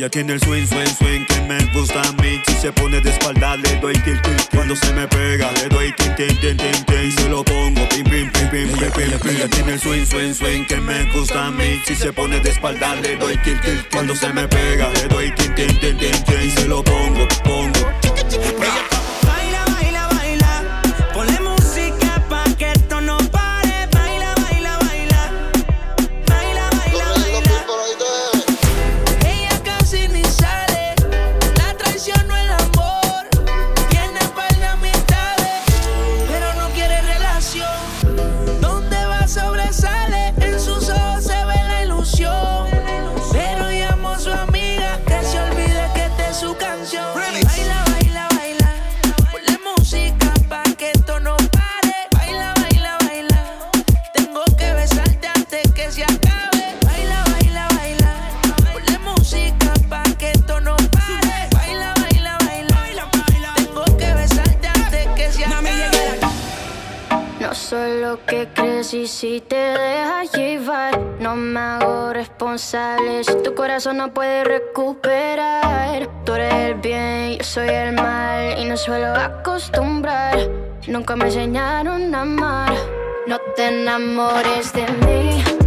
Ella 0.00 0.08
tiene 0.08 0.32
el 0.32 0.40
swing, 0.40 0.66
swing, 0.66 0.94
swing 0.96 1.26
que 1.26 1.40
me 1.42 1.62
gusta 1.74 2.00
a 2.00 2.12
mí. 2.22 2.40
Si 2.46 2.54
se 2.54 2.72
pone 2.72 3.02
de 3.02 3.10
espalda, 3.10 3.58
le 3.58 3.76
doy 3.80 3.92
tilt, 4.02 4.22
tilt. 4.22 4.48
Cuando 4.48 4.74
se 4.74 4.90
me 4.94 5.06
pega, 5.06 5.52
le 5.52 5.68
doy 5.68 5.92
tin, 5.92 6.14
tin, 6.14 6.40
tin, 6.40 6.56
tin. 6.56 7.04
Y 7.04 7.12
se 7.12 7.28
lo 7.28 7.44
pongo, 7.44 7.86
pim, 7.90 8.04
pim, 8.04 8.32
pim, 8.32 8.48
pim, 8.48 8.66
pim, 8.72 8.90
pim, 8.90 9.18
pim. 9.20 9.36
Ella 9.36 9.48
tiene 9.48 9.74
el 9.74 9.78
swing, 9.78 10.06
swing, 10.06 10.32
swing 10.32 10.64
que 10.64 10.80
me 10.80 11.04
gusta 11.12 11.48
a 11.48 11.50
mí. 11.50 11.82
Si 11.84 11.94
se 11.94 12.14
pone 12.14 12.40
de 12.40 12.48
espalda, 12.48 12.94
le 12.94 13.16
doy 13.16 13.36
tilt, 13.44 13.60
tilt. 13.60 13.90
Cuando 13.92 14.16
se 14.16 14.32
me 14.32 14.48
pega, 14.48 14.88
le 14.88 15.06
doy 15.08 15.34
tin, 15.34 15.54
tin, 15.54 15.78
tin, 15.78 15.98
tin. 15.98 16.14
Y 16.44 16.50
se 16.50 16.66
lo 16.66 16.82
pongo, 16.82 17.28
pongo. 17.44 17.80
Baila, 18.58 18.89
lo 68.10 68.26
que 68.26 68.48
crees 68.52 68.92
y 68.92 69.06
si 69.06 69.40
te 69.40 69.54
dejas 69.54 70.32
llevar, 70.32 70.98
no 71.20 71.36
me 71.36 71.60
hago 71.60 72.12
responsable. 72.12 73.22
Si 73.22 73.36
tu 73.44 73.54
corazón 73.54 73.98
no 73.98 74.12
puede 74.12 74.42
recuperar, 74.42 76.08
tú 76.24 76.34
eres 76.34 76.54
el 76.54 76.74
bien, 76.74 77.38
yo 77.38 77.44
soy 77.44 77.68
el 77.68 77.92
mal 77.92 78.58
y 78.58 78.64
no 78.64 78.76
suelo 78.76 79.14
acostumbrar. 79.14 80.36
Nunca 80.88 81.14
me 81.14 81.26
enseñaron 81.26 82.12
a 82.12 82.22
amar. 82.22 82.74
No 83.28 83.38
te 83.54 83.68
enamores 83.68 84.72
de 84.72 84.86
mí. 85.06 85.59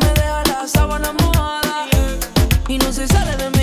Me 0.00 0.06
deja 0.14 0.42
la 0.44 0.66
sábana 0.66 1.12
mojada. 1.12 1.86
Y 2.68 2.78
no 2.78 2.92
se 2.92 3.06
sale 3.08 3.36
de 3.36 3.50
mi 3.50 3.59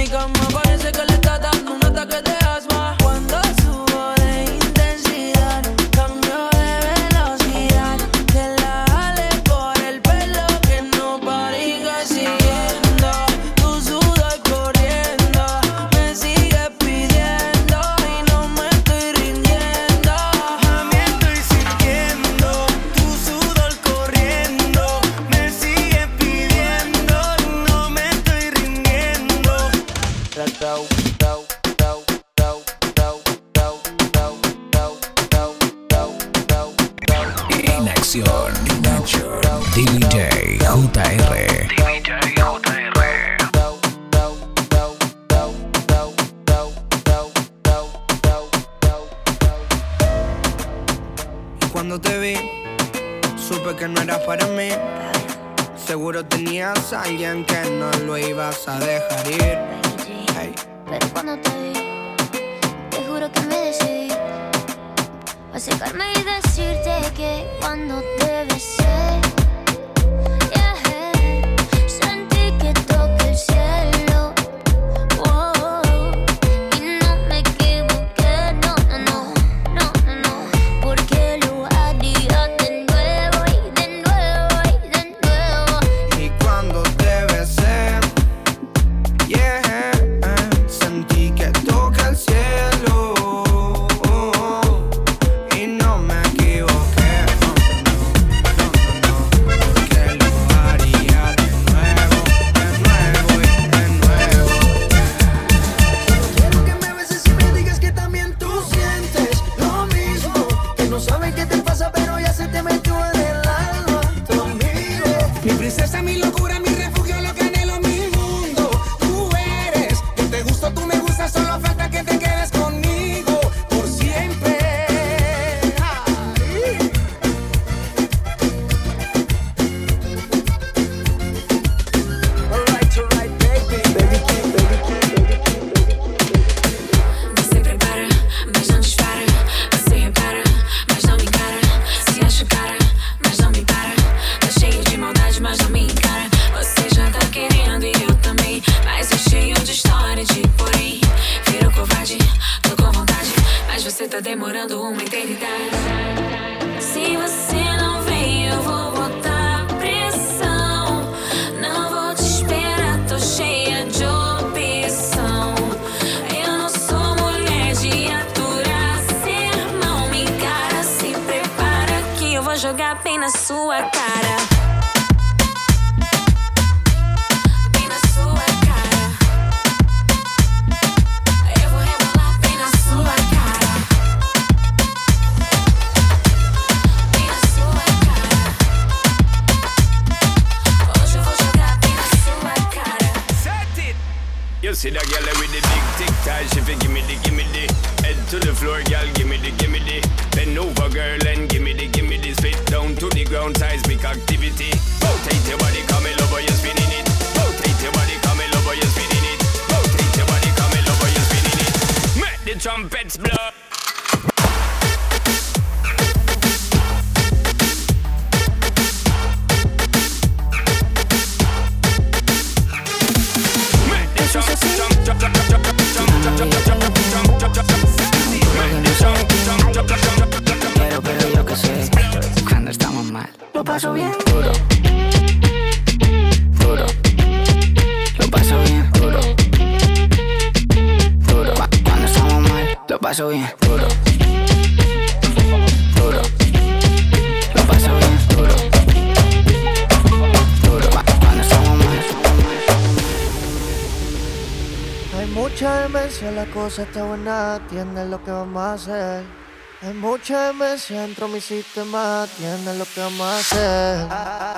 escúchame, 260.27 260.77
si 260.77 260.93
entro 260.93 261.27
mi 261.29 261.39
sistema 261.39 262.27
tiene 262.37 262.77
lo 262.77 262.85
que 262.93 263.01
más 263.17 263.51
es. 263.53 264.05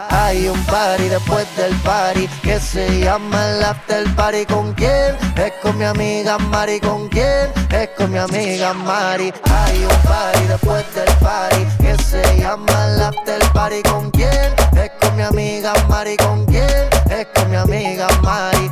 Hay 0.09 0.47
un 0.47 0.59
party 0.65 1.09
después 1.09 1.45
del 1.55 1.75
party 1.81 2.27
que 2.41 2.59
se 2.59 3.01
llama 3.01 3.49
el 3.49 3.63
after 3.63 4.15
party. 4.15 4.45
¿Con 4.45 4.73
quién? 4.73 5.15
Es 5.35 5.53
con 5.61 5.77
mi 5.77 5.85
amiga 5.85 6.39
Mari. 6.39 6.79
¿Con 6.79 7.07
quién? 7.09 7.51
Es 7.69 7.89
con 7.95 8.11
mi 8.11 8.17
amiga 8.17 8.73
Mari. 8.73 9.31
Hay 9.43 9.83
un 9.83 10.09
party 10.09 10.47
después 10.47 10.95
del 10.95 11.15
party 11.17 11.65
que 11.79 12.03
se 12.03 12.39
llama 12.39 12.87
el 12.87 13.01
after 13.03 13.41
party. 13.53 13.83
¿Con 13.83 14.09
quién? 14.11 14.53
Es 14.75 14.91
con 14.99 15.15
mi 15.15 15.21
amiga 15.21 15.73
Mari. 15.87 16.17
¿Con 16.17 16.45
quién? 16.47 16.89
Es 17.11 17.27
con 17.35 17.49
mi 17.49 17.57
amiga 17.57 18.07
Mari. 18.23 18.71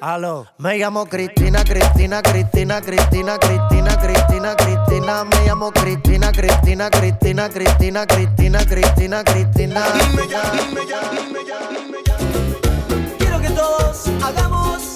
Aló. 0.00 0.46
Me 0.58 0.78
llamo 0.78 1.04
Cristina, 1.06 1.64
Cristina, 1.64 2.22
Cristina, 2.22 2.80
Cristina, 2.80 3.38
Cristina. 3.38 3.79
Cristina, 4.40 4.56
Cristina, 4.56 5.24
me 5.24 5.44
llamo 5.44 5.70
Cristina, 5.70 6.30
Cristina, 6.30 6.88
Cristina, 6.88 7.48
Cristina, 7.50 8.06
Cristina, 8.06 8.64
Cristina, 8.64 9.22
Cristina. 9.22 9.82
Dime 9.92 10.26
ya, 10.28 10.50
dime 10.50 10.86
ya, 10.86 11.00
dime 11.10 11.44
ya, 11.46 11.58
dime 11.68 11.98
ya. 12.06 12.16
Quiero 13.18 13.38
que 13.40 13.50
todos 13.50 14.08
hagamos 14.22 14.89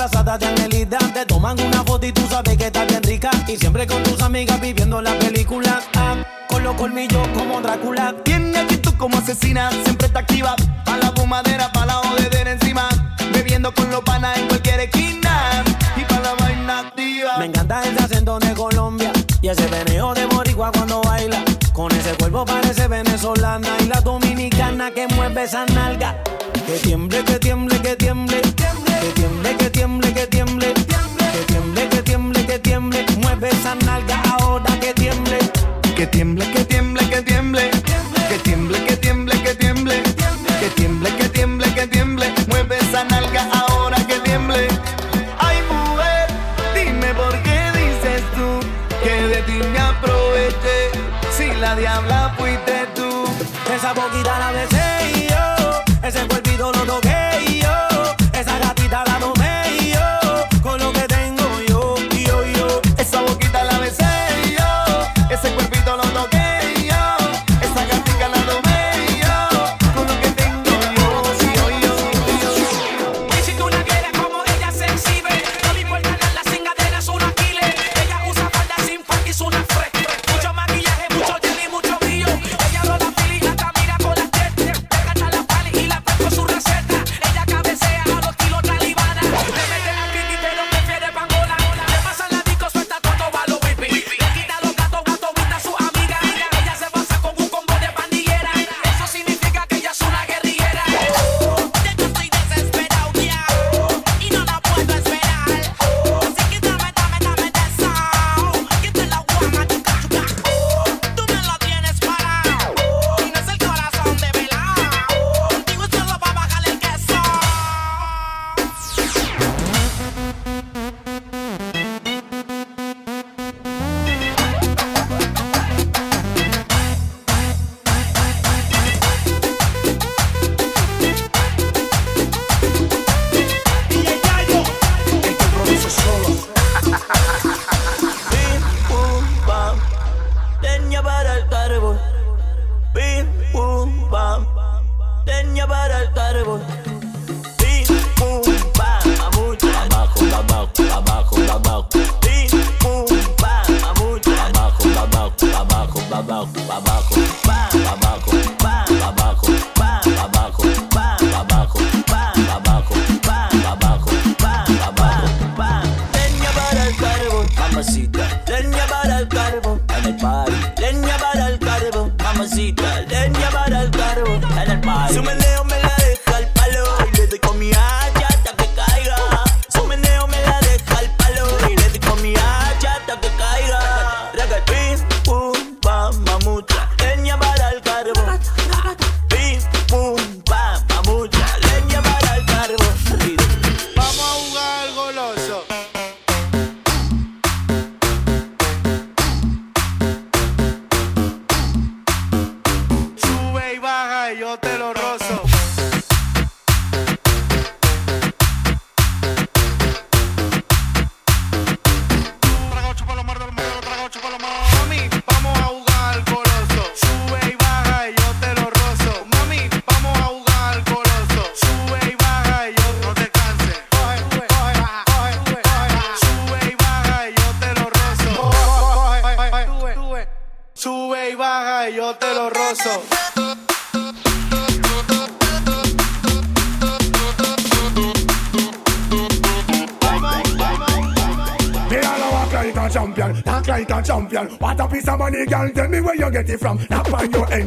arrasada 0.00 0.38
de 0.38 0.46
angelitas. 0.46 1.12
Te 1.12 1.26
toman 1.26 1.60
una 1.60 1.84
foto 1.84 2.06
y 2.06 2.12
tú 2.12 2.22
sabes 2.28 2.56
que 2.56 2.66
estás 2.66 2.86
bien 2.86 3.02
rica. 3.02 3.30
Y 3.46 3.56
siempre 3.56 3.86
con 3.86 4.02
tus 4.02 4.20
amigas 4.22 4.60
viviendo 4.60 5.00
la 5.02 5.12
película. 5.18 5.80
Ah, 5.94 6.16
con 6.48 6.62
los 6.64 6.74
colmillos 6.74 7.26
como 7.36 7.60
Drácula. 7.60 8.14
Tiene 8.24 8.58
actitud 8.58 8.94
como 8.96 9.18
asesina, 9.18 9.70
siempre 9.84 10.06
está 10.06 10.20
activa. 10.20 10.56
Pa' 10.84 10.96
la 10.96 11.12
fumadera, 11.12 11.70
pa' 11.72 11.84
la 11.86 12.00
odedera 12.00 12.52
encima. 12.52 12.88
Bebiendo 13.32 13.72
con 13.74 13.90
los 13.90 14.00
panas 14.00 14.38
en 14.38 14.48
cualquier 14.48 14.80
esquina. 14.80 15.64
Y 15.96 16.04
pa' 16.04 16.20
la 16.20 16.34
vaina 16.34 16.78
activa. 16.80 17.36
Me 17.38 17.46
encanta 17.46 17.82
el 17.82 17.98
acento 17.98 18.38
de 18.38 18.54
Colombia. 18.54 19.12
Y 19.42 19.48
ese 19.48 19.66
veneo 19.66 20.14
de 20.14 20.24
Boricua 20.26 20.72
cuando 20.72 21.02
baila. 21.02 21.44
Con 21.74 21.92
ese 21.92 22.14
cuerpo 22.14 22.46
parece 22.46 22.88
venezolana. 22.88 23.68
Y 23.80 23.86
la 23.86 24.00
dominicana 24.00 24.90
que 24.92 25.06
mueve 25.08 25.44
esa 25.44 25.66
nalga. 25.66 26.16
Que 26.66 26.78
tiemble, 26.78 27.22
que 27.24 27.38
tiemble, 27.38 27.82
que 27.82 27.96
tiemble 27.96 28.49
tiembla, 36.10 36.44
que 36.52 36.64
tiembla. 36.64 36.89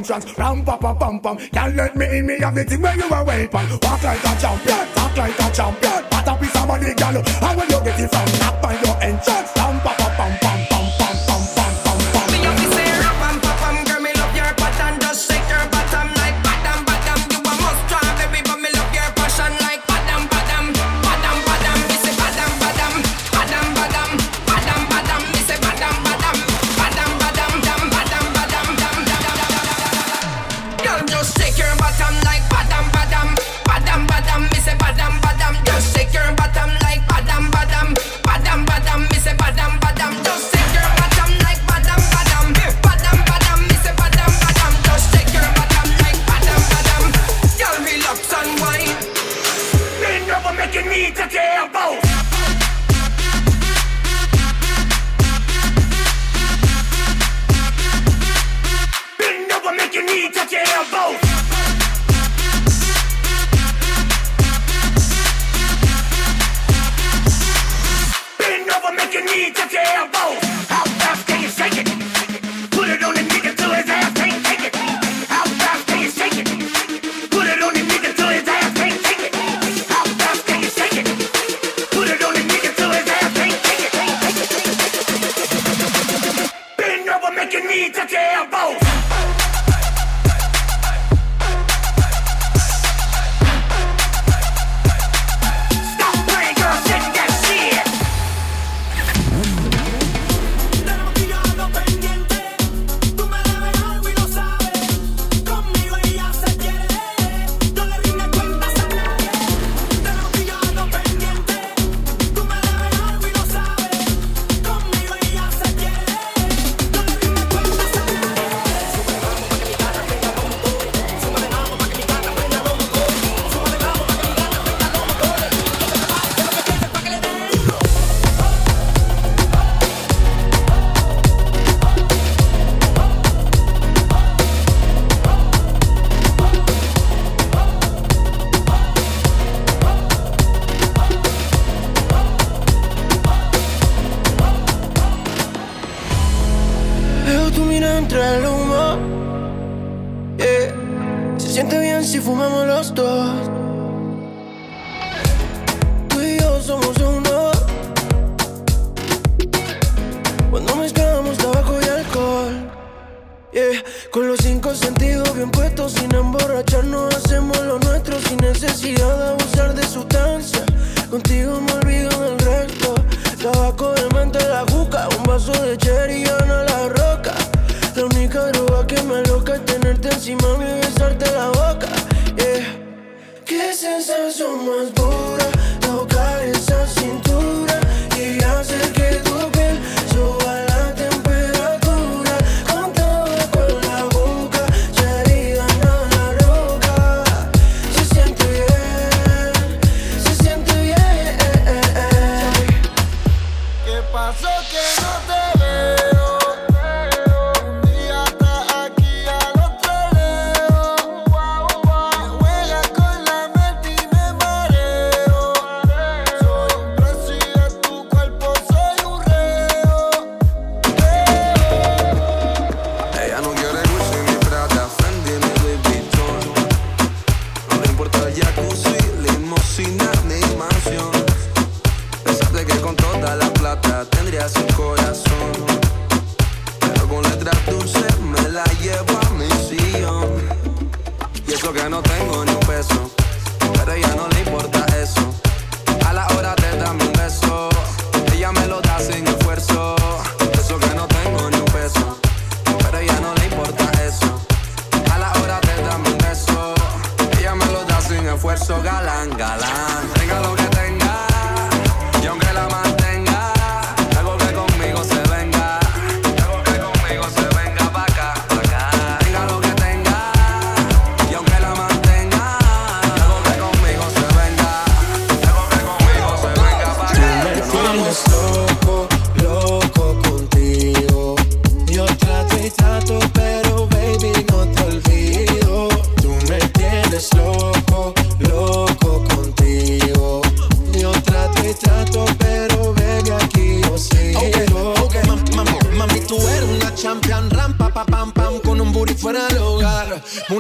entrance. 0.04 0.38
Ram 0.38 0.64
pa 0.64 0.78
pa 0.78 0.94
pam 0.94 1.20
pam. 1.20 1.38
Can't 1.38 1.76
let 1.76 1.96
me 1.96 2.20
in. 2.20 2.26
Me 2.28 2.40
have 2.40 2.56
the 2.56 2.66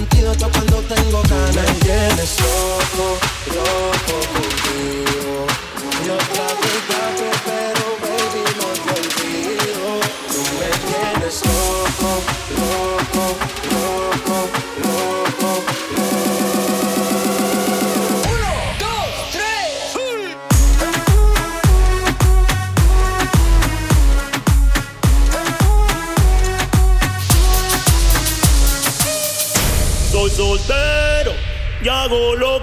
antídoto 0.00 0.50
cuando 0.50 0.76
tengo 0.82 1.22
ganas. 1.22 1.54
Me 1.54 1.62
tienes 1.80 2.36
loco, 2.40 3.18
loco. 3.54 4.39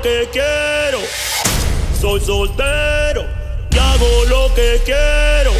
que 0.01 0.29
quiero. 0.31 0.99
Soy 1.99 2.19
soltero 2.19 3.25
y 3.71 3.77
hago 3.77 4.25
lo 4.27 4.53
que 4.53 4.81
quiero. 4.85 5.51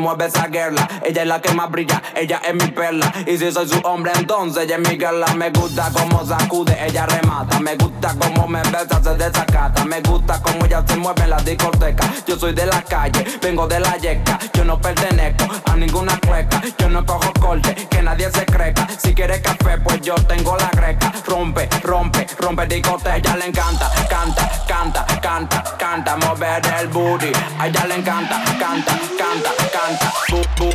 Mueve 0.00 0.26
esa 0.26 0.48
guerra. 0.48 0.88
Ella 1.04 1.22
es 1.22 1.28
la 1.28 1.40
que 1.40 1.52
más 1.54 1.70
brilla, 1.70 1.99
ella 2.20 2.40
es 2.46 2.54
mi 2.54 2.70
perla. 2.70 3.12
Y 3.26 3.38
si 3.38 3.50
soy 3.50 3.68
su 3.68 3.78
hombre, 3.78 4.12
entonces 4.16 4.64
ella 4.64 4.76
es 4.76 4.88
mi 4.88 4.96
guerra. 4.96 5.34
Me 5.34 5.50
gusta 5.50 5.90
cómo 5.92 6.24
sacude, 6.24 6.76
ella 6.86 7.06
remata. 7.06 7.58
Me 7.60 7.76
gusta 7.76 8.14
cómo 8.18 8.46
me 8.46 8.62
besa, 8.62 9.02
se 9.02 9.14
desacata. 9.14 9.84
Me 9.84 10.00
gusta 10.02 10.40
cómo 10.42 10.66
ella 10.66 10.84
se 10.86 10.96
mueve 10.96 11.22
en 11.22 11.30
la 11.30 11.38
discoteca. 11.38 12.12
Yo 12.26 12.36
soy 12.36 12.52
de 12.52 12.66
la 12.66 12.82
calle, 12.82 13.24
vengo 13.40 13.66
de 13.66 13.80
la 13.80 13.96
yeca. 13.96 14.38
Yo 14.52 14.64
no 14.64 14.78
pertenezco 14.78 15.46
a 15.64 15.76
ninguna 15.76 16.18
cueca. 16.26 16.60
Yo 16.78 16.88
no 16.90 17.04
cojo 17.06 17.32
corte, 17.40 17.74
que 17.88 18.02
nadie 18.02 18.30
se 18.30 18.44
creca. 18.44 18.86
Si 18.98 19.14
quieres 19.14 19.40
café, 19.40 19.78
pues 19.78 20.00
yo 20.02 20.14
tengo 20.14 20.56
la 20.56 20.68
greca. 20.70 21.12
Rompe, 21.26 21.68
rompe, 21.82 22.26
rompe 22.38 22.66
discoteca. 22.66 23.16
Ella 23.16 23.36
le 23.36 23.46
encanta, 23.46 23.90
canta, 24.08 24.50
canta, 24.68 25.06
canta, 25.22 25.64
canta, 25.78 26.16
mover 26.18 26.62
el 26.80 26.88
booty. 26.88 27.32
A 27.58 27.66
ella 27.66 27.86
le 27.86 27.94
encanta, 27.94 28.42
canta, 28.58 28.98
canta, 29.16 29.50
canta, 29.72 30.12
bu, 30.28 30.42
bu, 30.56 30.70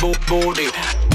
bu, 0.00 0.12
booty. 0.28 0.67
A 0.68 1.07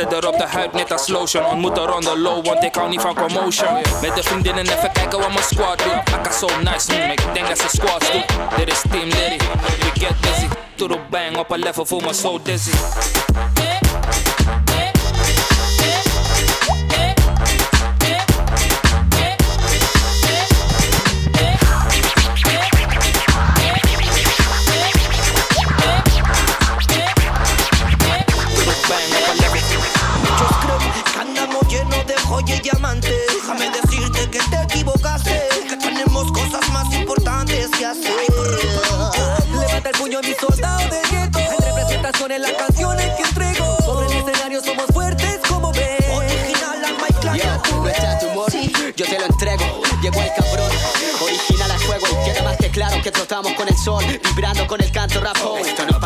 zitten 0.00 0.20
er 0.20 0.28
op 0.28 0.38
de 0.38 0.46
huid 0.46 0.72
net 0.72 0.92
als 0.92 1.08
lotion. 1.08 1.44
Ontmoet 1.44 1.76
er 1.76 1.94
on 1.94 2.18
low, 2.18 2.46
want 2.46 2.64
ik 2.64 2.74
hou 2.74 2.88
niet 2.88 3.00
van 3.00 3.14
commotion. 3.14 3.74
Met 4.02 4.14
de 4.14 4.22
vriendinnen 4.22 4.64
even 4.64 4.92
kijken 4.92 5.18
wat 5.18 5.28
mijn 5.28 5.44
squad 5.44 5.78
doet. 5.78 6.14
Akka 6.14 6.32
zo 6.32 6.46
nice, 6.62 6.92
mm, 6.92 7.10
ik 7.10 7.22
denk 7.32 7.48
dat 7.48 7.58
ze 7.58 7.68
squats 7.68 8.12
doet. 8.12 8.24
Dit 8.56 8.70
is 8.70 8.82
Team 8.90 9.08
Liddy, 9.08 9.38
we 9.64 10.00
get 10.00 10.20
busy. 10.20 10.48
To 10.74 10.86
the 10.86 10.98
bang 11.10 11.36
op 11.36 11.50
een 11.50 11.58
level, 11.58 11.86
voel 11.86 12.00
me 12.00 12.14
zo 12.14 12.40
dizzy. 12.42 12.70
Levanta 39.60 39.88
el 39.90 39.96
puño, 39.98 40.20
mi 40.22 40.34
soldado 40.34 40.80
de 40.88 41.00
gueto. 41.10 41.38
En 41.38 41.58
representación 41.64 42.30
las 42.40 42.52
canciones 42.52 43.06
que 43.16 43.22
entrego. 43.22 43.76
Sobre 43.84 44.06
el 44.06 44.12
escenario 44.12 44.62
somos 44.62 44.86
fuertes 44.92 45.38
como 45.48 45.72
ves. 45.72 46.04
Original 46.12 46.84
al 46.84 46.94
Mike. 46.94 47.38
Yo, 47.70 47.76
no 47.82 47.88
está 47.88 48.18
tu 48.18 48.26
humor, 48.28 48.50
yo 48.96 49.06
te 49.06 49.18
lo 49.18 49.26
entrego. 49.26 49.82
Llegó 50.02 50.20
el 50.22 50.30
cabrón, 50.34 50.70
original 51.22 51.70
a 51.70 51.78
fuego. 51.78 52.06
Y 52.06 52.30
queda 52.30 52.42
más 52.42 52.56
que 52.56 52.70
claro 52.70 53.02
que 53.02 53.10
trotamos 53.10 53.52
con 53.52 53.68
el 53.68 53.76
sol, 53.76 54.04
vibrando 54.24 54.66
con 54.66 54.80
el 54.80 54.90
canto 54.90 55.20
rap. 55.20 55.36
oh, 55.44 55.58
Esto 55.58 55.84
no 55.86 55.99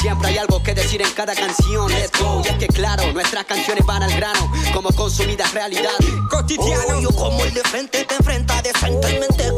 Siempre 0.00 0.28
hay 0.28 0.38
algo 0.38 0.62
que 0.62 0.74
decir 0.74 1.02
en 1.02 1.10
cada 1.10 1.34
canción. 1.34 1.90
Let's 1.90 2.18
go. 2.18 2.42
Y 2.44 2.48
es 2.48 2.56
que 2.56 2.66
claro, 2.68 3.12
nuestras 3.12 3.44
canciones 3.44 3.84
van 3.84 4.02
al 4.02 4.12
grano, 4.14 4.50
como 4.72 4.90
consumidas 4.92 5.52
realidad. 5.52 5.92
Cotidiano. 6.30 7.00
Yo 7.00 7.10
como 7.10 7.44
el 7.44 7.52
de 7.52 7.62
frente 7.62 8.04
te 8.04 8.14
enfrenta 8.14 8.62
decentemente 8.62 9.50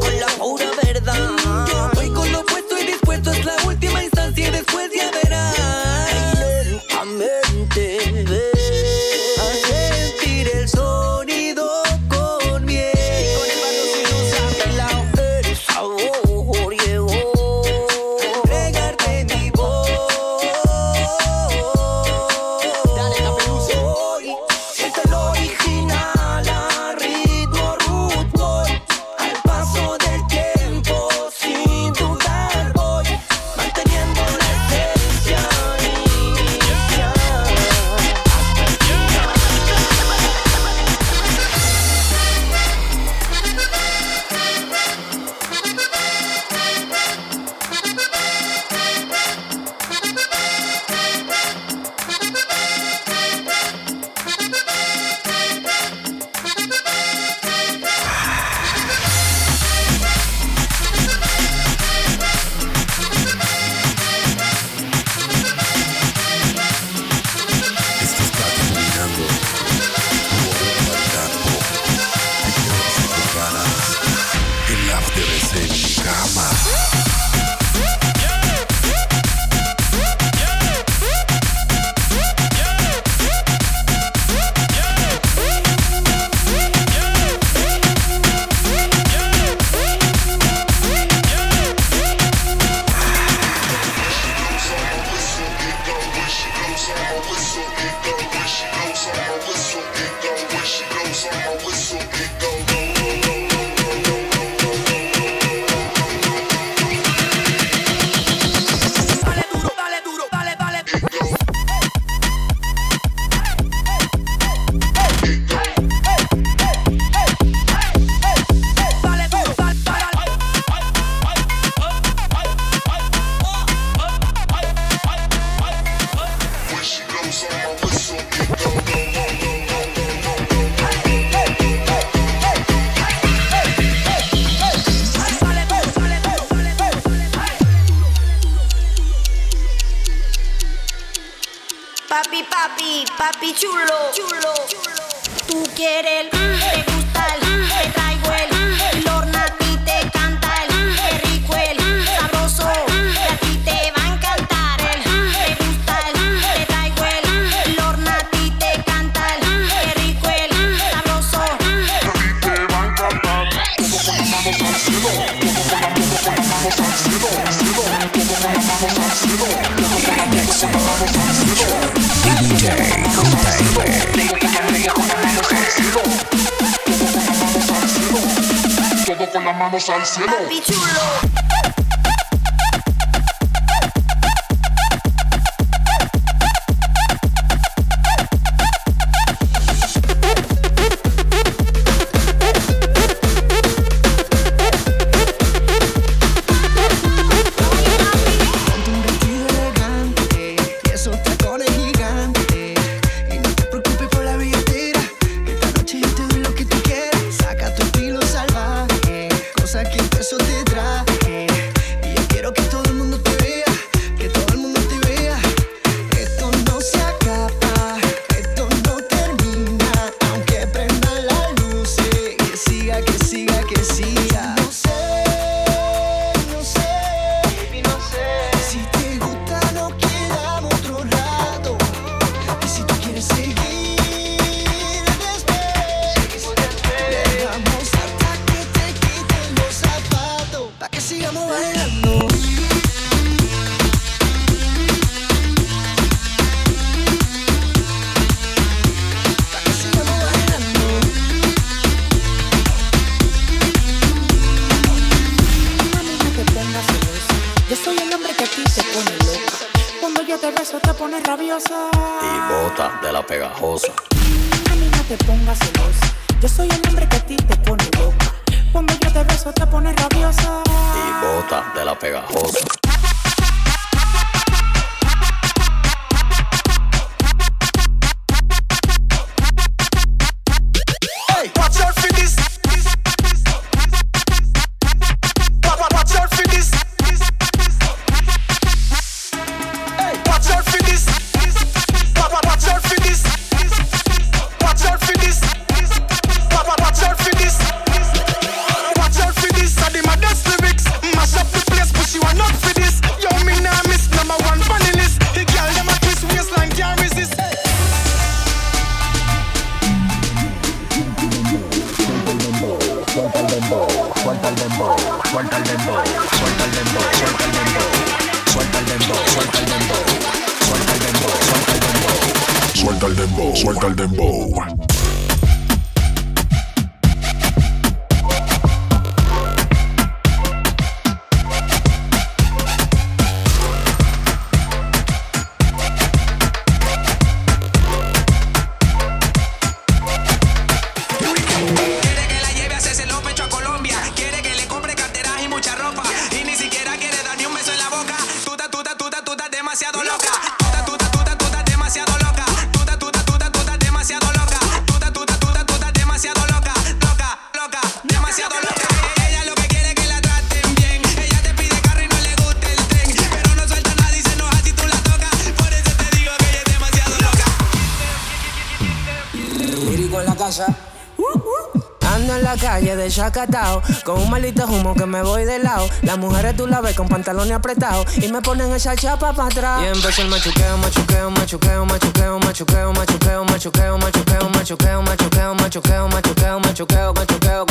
desacatado. 373.11 373.81
Con 374.05 374.21
un 374.21 374.29
maldito 374.29 374.65
humo 374.65 374.95
que 374.95 375.05
me 375.05 375.21
voy 375.21 375.43
de 375.43 375.59
lado. 375.59 375.87
Las 376.01 376.17
mujeres 376.17 376.55
tú 376.55 376.65
la 376.65 376.79
ves 376.79 376.95
con 376.95 377.09
pantalones 377.09 377.51
apretados. 377.51 378.05
Y 378.17 378.31
me 378.31 378.41
ponen 378.41 378.71
esa 378.71 378.95
chapa 378.95 379.33
para 379.33 379.49
atrás. 379.49 379.81
Y 379.83 379.87
empezó 379.87 380.21
el 380.21 380.29
machuqueo, 380.29 380.77
machuqueo, 380.77 381.29
machuqueo, 381.29 381.85
machuqueo, 381.85 382.39
machuqueo, 382.39 382.93
machuqueo, 382.93 383.43
machuqueo, 383.43 384.09
machuqueo, 384.09 384.49
machuqueo, 384.49 385.01
machuqueo, 385.01 385.55
machuqueo, 385.55 386.07
machuqueo, 386.09 386.59
machuqueo, 386.59 387.13
machuqueo. 387.13 387.65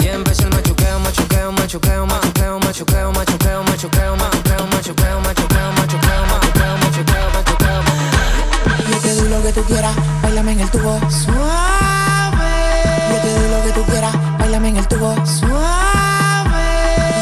Y 0.00 0.08
empezó 0.08 0.42
el 0.42 0.50
machuqueo, 0.50 0.98
machuqueo, 0.98 1.52
machuqueo, 1.52 2.06
machuqueo, 2.06 2.58
machuqueo, 2.60 3.12
machuqueo, 3.12 3.62
machuqueo, 3.62 4.16
machuqueo, 4.16 4.66
machuqueo, 4.66 4.66
machuqueo, 4.66 5.20
machuqueo, 5.20 5.72
machuqueo, 5.78 6.76
machuqueo, 6.82 7.30
machuqueo. 7.30 7.82
Yo 8.90 8.98
te 8.98 9.14
doy 9.14 9.28
lo 9.28 9.42
que 9.42 9.52
tú 9.52 9.62
quieras, 9.64 9.94
bailame 10.22 10.52
en 10.52 10.60
el 10.60 10.70
tubo 10.70 10.98
suave. 11.10 12.40
Yo 13.10 13.16
te 13.20 13.28
doy 13.28 13.50
lo 13.50 13.56
que 13.56 13.59
tú 13.59 13.59
quieras 13.59 13.59
bailame 14.50 14.70
en 14.70 14.76
el 14.78 14.88
tubo 14.88 15.14
suave. 15.24 16.64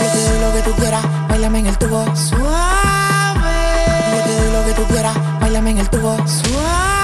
Yo 0.00 0.12
te 0.12 0.30
doy 0.30 0.40
lo 0.40 0.52
que 0.54 0.62
tú 0.62 0.72
quieras, 0.80 1.04
bailame 1.28 1.58
en 1.58 1.66
el 1.66 1.76
tubo 1.76 2.16
suave. 2.16 2.40
Yo 4.14 4.22
te 4.24 4.34
doy 4.34 4.52
lo 4.52 4.64
que 4.64 4.72
tú 4.72 4.82
quieras, 4.84 5.14
bailame 5.38 5.70
en 5.72 5.78
el 5.78 5.90
tubo 5.90 6.16
suave. 6.26 6.97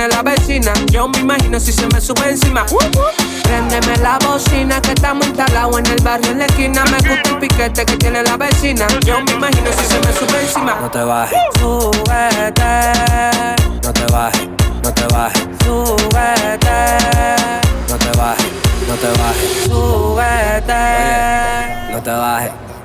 Tiene 0.00 0.14
la 0.14 0.22
vecina. 0.22 0.72
Yo 0.90 1.08
me 1.08 1.18
imagino 1.18 1.60
si 1.60 1.72
se 1.72 1.86
me 1.88 2.00
sube 2.00 2.30
encima. 2.30 2.64
Préndeme 3.42 3.96
la 3.98 4.18
bocina 4.26 4.80
que 4.80 4.92
estamos 4.92 5.26
instalados 5.26 5.78
en 5.78 5.86
el 5.86 6.02
barrio 6.02 6.30
en 6.30 6.38
la 6.38 6.46
esquina. 6.46 6.84
Me 6.84 6.96
gusta 6.96 7.30
el 7.30 7.38
piquete 7.38 7.84
que 7.84 7.96
tiene 7.98 8.22
la 8.22 8.36
vecina. 8.36 8.86
Yo 9.04 9.20
me 9.22 9.32
imagino 9.32 9.70
si 9.72 9.84
se 9.84 9.98
me 10.00 10.12
sube 10.12 10.40
encima. 10.40 10.78
No 10.80 10.90
te 10.90 11.02
bajes. 11.02 11.38
Súbete. 11.58 12.92
No 13.82 13.92
te 13.92 14.06
bajes. 14.12 14.48
No 14.82 14.94
te 14.94 15.06
bajes. 15.14 15.42
Súbete. 15.64 16.78
No 17.88 17.98
te 17.98 18.18
bajes. 18.18 18.46
No 18.88 18.94
te 18.94 19.08
bajes. 19.18 19.50
Súbete. 19.66 20.82
no 21.92 22.02
te 22.02 22.10
bajes 22.10 22.69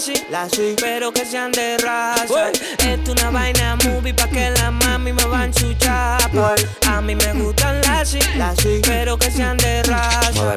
gustan 0.00 0.24
las 0.30 0.56
las 0.56 0.76
pero 0.80 1.12
que 1.12 1.26
sean 1.26 1.52
de 1.52 1.76
raza. 1.78 2.50
Esto 2.50 3.12
es 3.12 3.20
una 3.20 3.30
vaina 3.30 3.76
movie 3.84 4.14
pa' 4.14 4.28
que 4.28 4.50
la 4.50 4.70
mami 4.70 5.12
me 5.12 5.24
van 5.26 5.52
su 5.52 5.74
chapa. 5.74 6.54
A 6.88 7.00
mí 7.00 7.14
me 7.14 7.32
gustan 7.34 7.80
las 7.82 8.16
las 8.36 8.56
pero 8.84 9.18
que 9.18 9.30
sean 9.30 9.56
de 9.58 9.82
raza. 9.82 10.56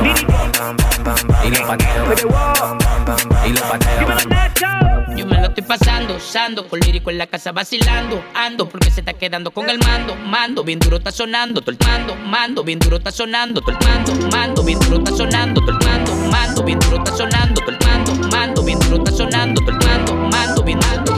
Yo 5.17 5.25
me 5.25 5.37
lo 5.37 5.47
estoy 5.47 5.63
pasando, 5.63 6.15
usando, 6.15 6.67
con 6.67 6.79
lírico 6.79 7.09
en 7.09 7.17
la 7.17 7.27
casa 7.27 7.51
vacilando, 7.51 8.23
ando 8.33 8.69
porque 8.69 8.91
se 8.91 9.01
está 9.01 9.13
quedando 9.13 9.51
con 9.51 9.69
el 9.69 9.79
mando, 9.79 10.15
mando, 10.15 10.63
bien 10.63 10.79
duro 10.79 10.97
está 10.97 11.11
sonando, 11.11 11.61
todo 11.61 11.71
el 11.71 11.77
mando, 11.85 12.15
mando, 12.15 12.63
bien 12.63 12.79
duro 12.79 12.97
está 12.97 13.11
sonando, 13.11 13.61
todo 13.61 13.71
el 13.71 13.87
mando, 13.87 14.15
mando, 14.29 14.63
bien 14.63 14.79
duro 14.79 14.97
está 14.97 15.11
sonando, 15.11 15.61
todo 15.61 15.71
el 15.71 15.87
mando, 15.87 16.15
mando, 16.29 16.63
bien 16.63 16.79
duro 16.79 16.97
está 16.97 17.11
sonando, 17.11 17.61
todo 17.61 17.71
el 17.71 17.87
mando, 17.87 18.15
mando, 18.29 18.63
bien 18.63 18.79
duro 18.79 18.97
está 18.97 19.11
sonando, 19.11 19.61
todo 19.61 19.71
el 19.71 19.87
mando, 19.87 20.15
mando, 20.29 20.63
bien 20.63 20.79
mando, 20.79 21.13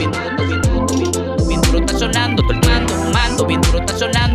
bien 1.47 1.61
duro 1.61 1.80
está 1.80 1.99
sonando, 1.99 2.41
todo 2.41 2.53
el 2.53 2.60
mando, 2.68 2.93
mando, 3.14 3.45
bien 3.45 3.61
duro 3.61 3.80
está 3.80 3.97
sonando, 3.97 4.32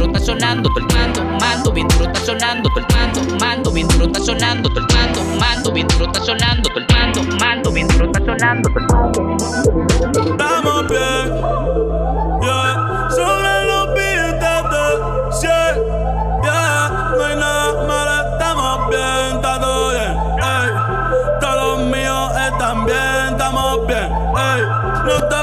duro 0.00 0.12
está 0.12 0.24
sonando, 0.24 0.68
todo 0.70 0.80
el 0.80 0.86
mando, 0.96 1.22
mando, 1.38 1.72
bien 1.72 1.88
duro 1.88 2.04
está 2.06 2.20
sonando, 2.24 2.68
todo 2.70 2.80
el 2.80 2.86
mando, 2.96 3.20
mando, 3.38 3.70
bien 3.70 3.88
duro 3.88 4.06
está 4.06 4.20
sonando, 4.20 4.68
todo 4.70 4.80
el 4.80 4.86
mando, 4.96 5.20
mando, 5.38 5.72
bien 5.72 5.88
duro 5.88 6.06
está 6.06 6.20
sonando, 6.24 6.68
todo 6.70 6.78
el 6.80 6.86
mando, 6.88 7.22
mando, 7.38 7.70
bien 7.70 7.88
duro 7.88 8.06
está 8.06 8.20
sonando, 8.24 8.70
todo 8.70 8.80
el 8.80 8.86
mando. 8.86 9.20
Estamos 10.32 10.88
bien, 10.88 11.26
yeah, 12.40 13.08
sobre 13.10 13.64
los 13.66 13.94
billetes 13.94 14.62
de 14.70 14.82
100, 15.32 15.52
yeah, 16.44 17.12
no 17.18 17.24
hay 17.24 17.36
nada 17.36 17.86
malo, 17.86 18.32
estamos 18.32 18.88
bien, 18.88 19.36
está 19.36 19.60
todo 19.60 19.90
bien, 19.90 20.12
ey, 20.40 20.68
todos 21.40 21.78
los 21.78 21.78
míos 21.88 22.32
están 22.48 22.86
bien, 22.86 23.32
estamos 23.32 23.86
bien, 23.86 24.08
ey, 24.08 24.62
no 25.04 25.12
estamos 25.12 25.39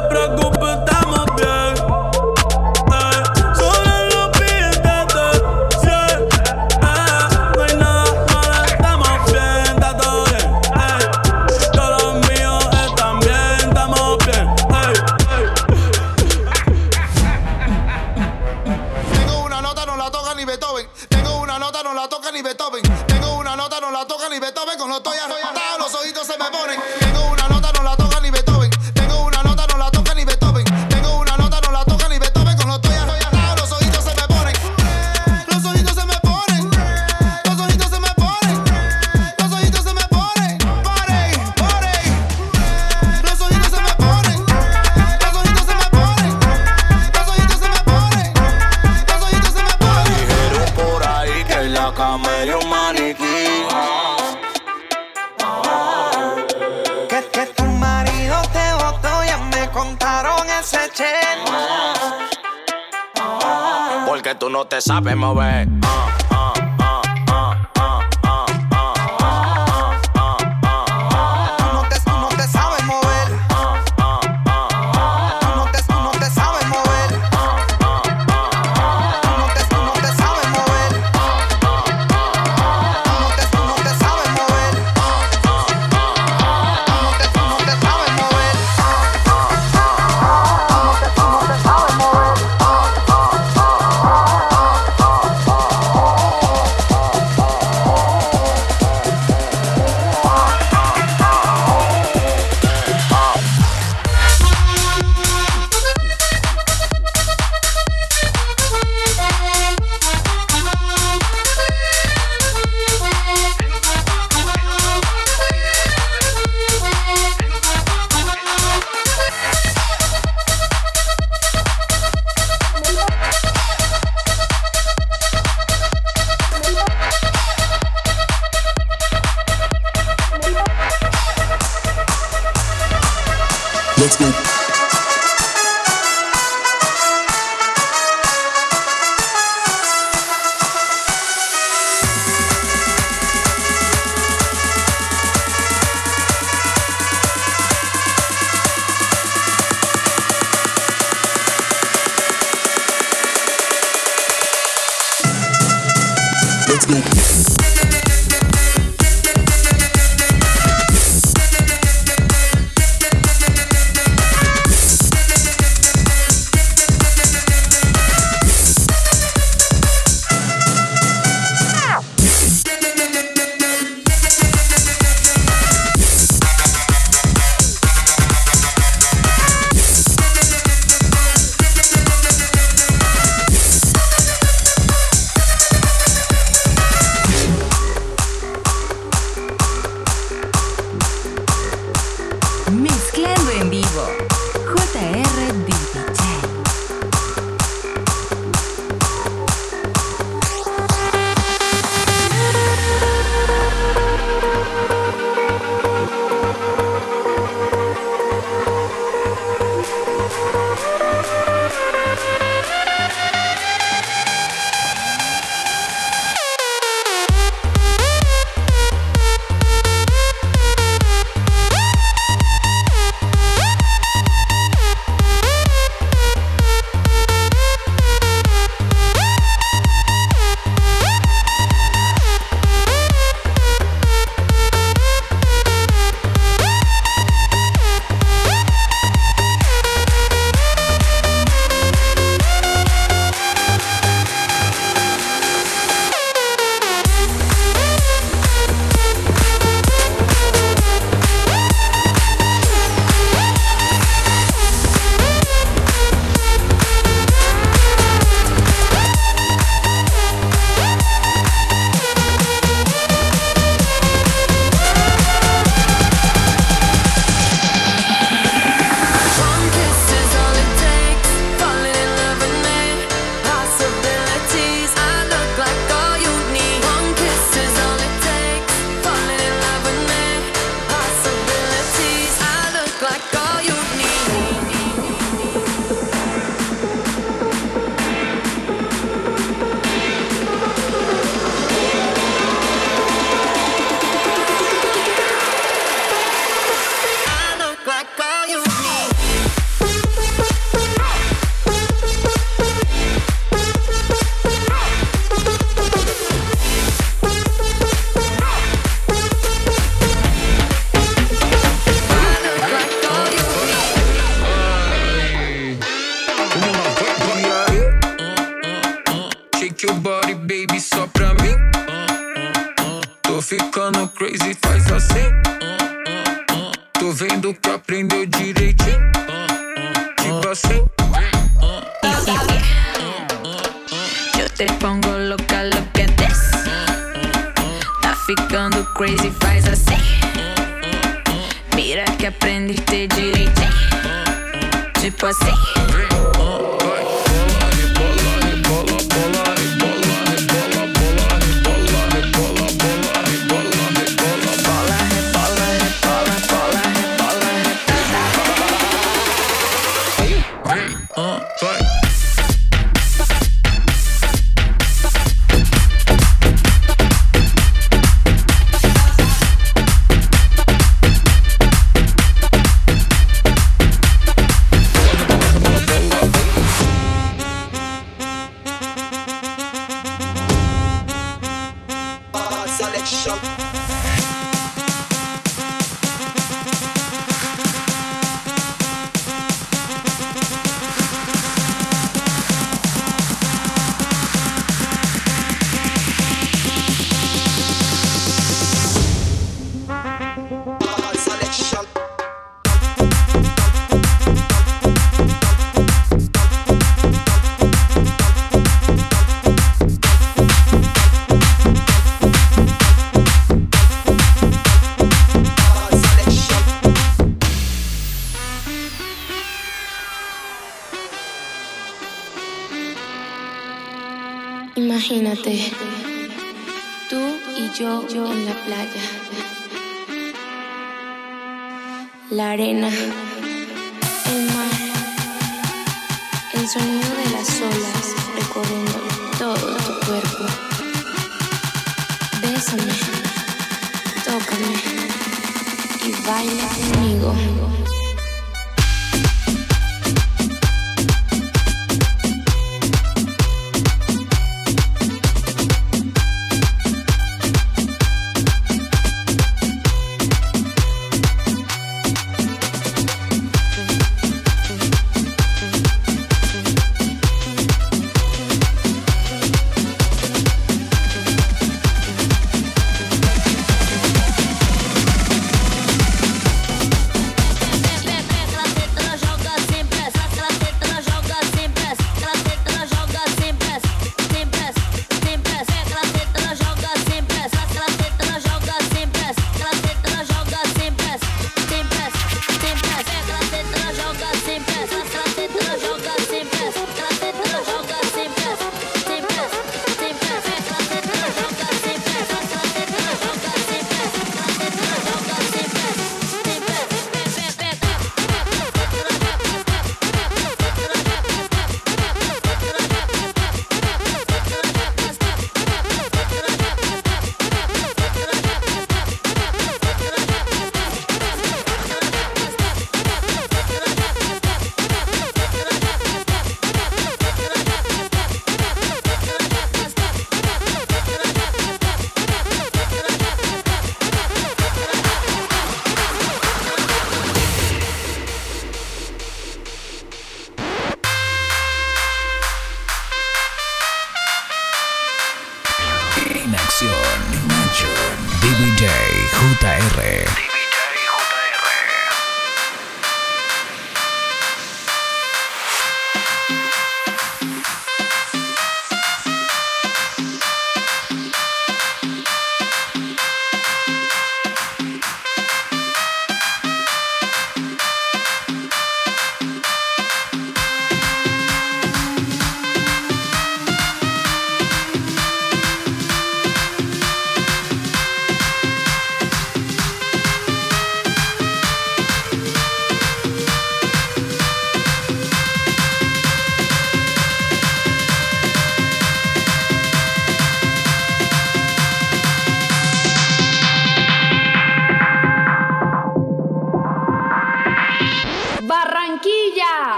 JR. 549.47 549.77
Barranquilla. 549.77 550.46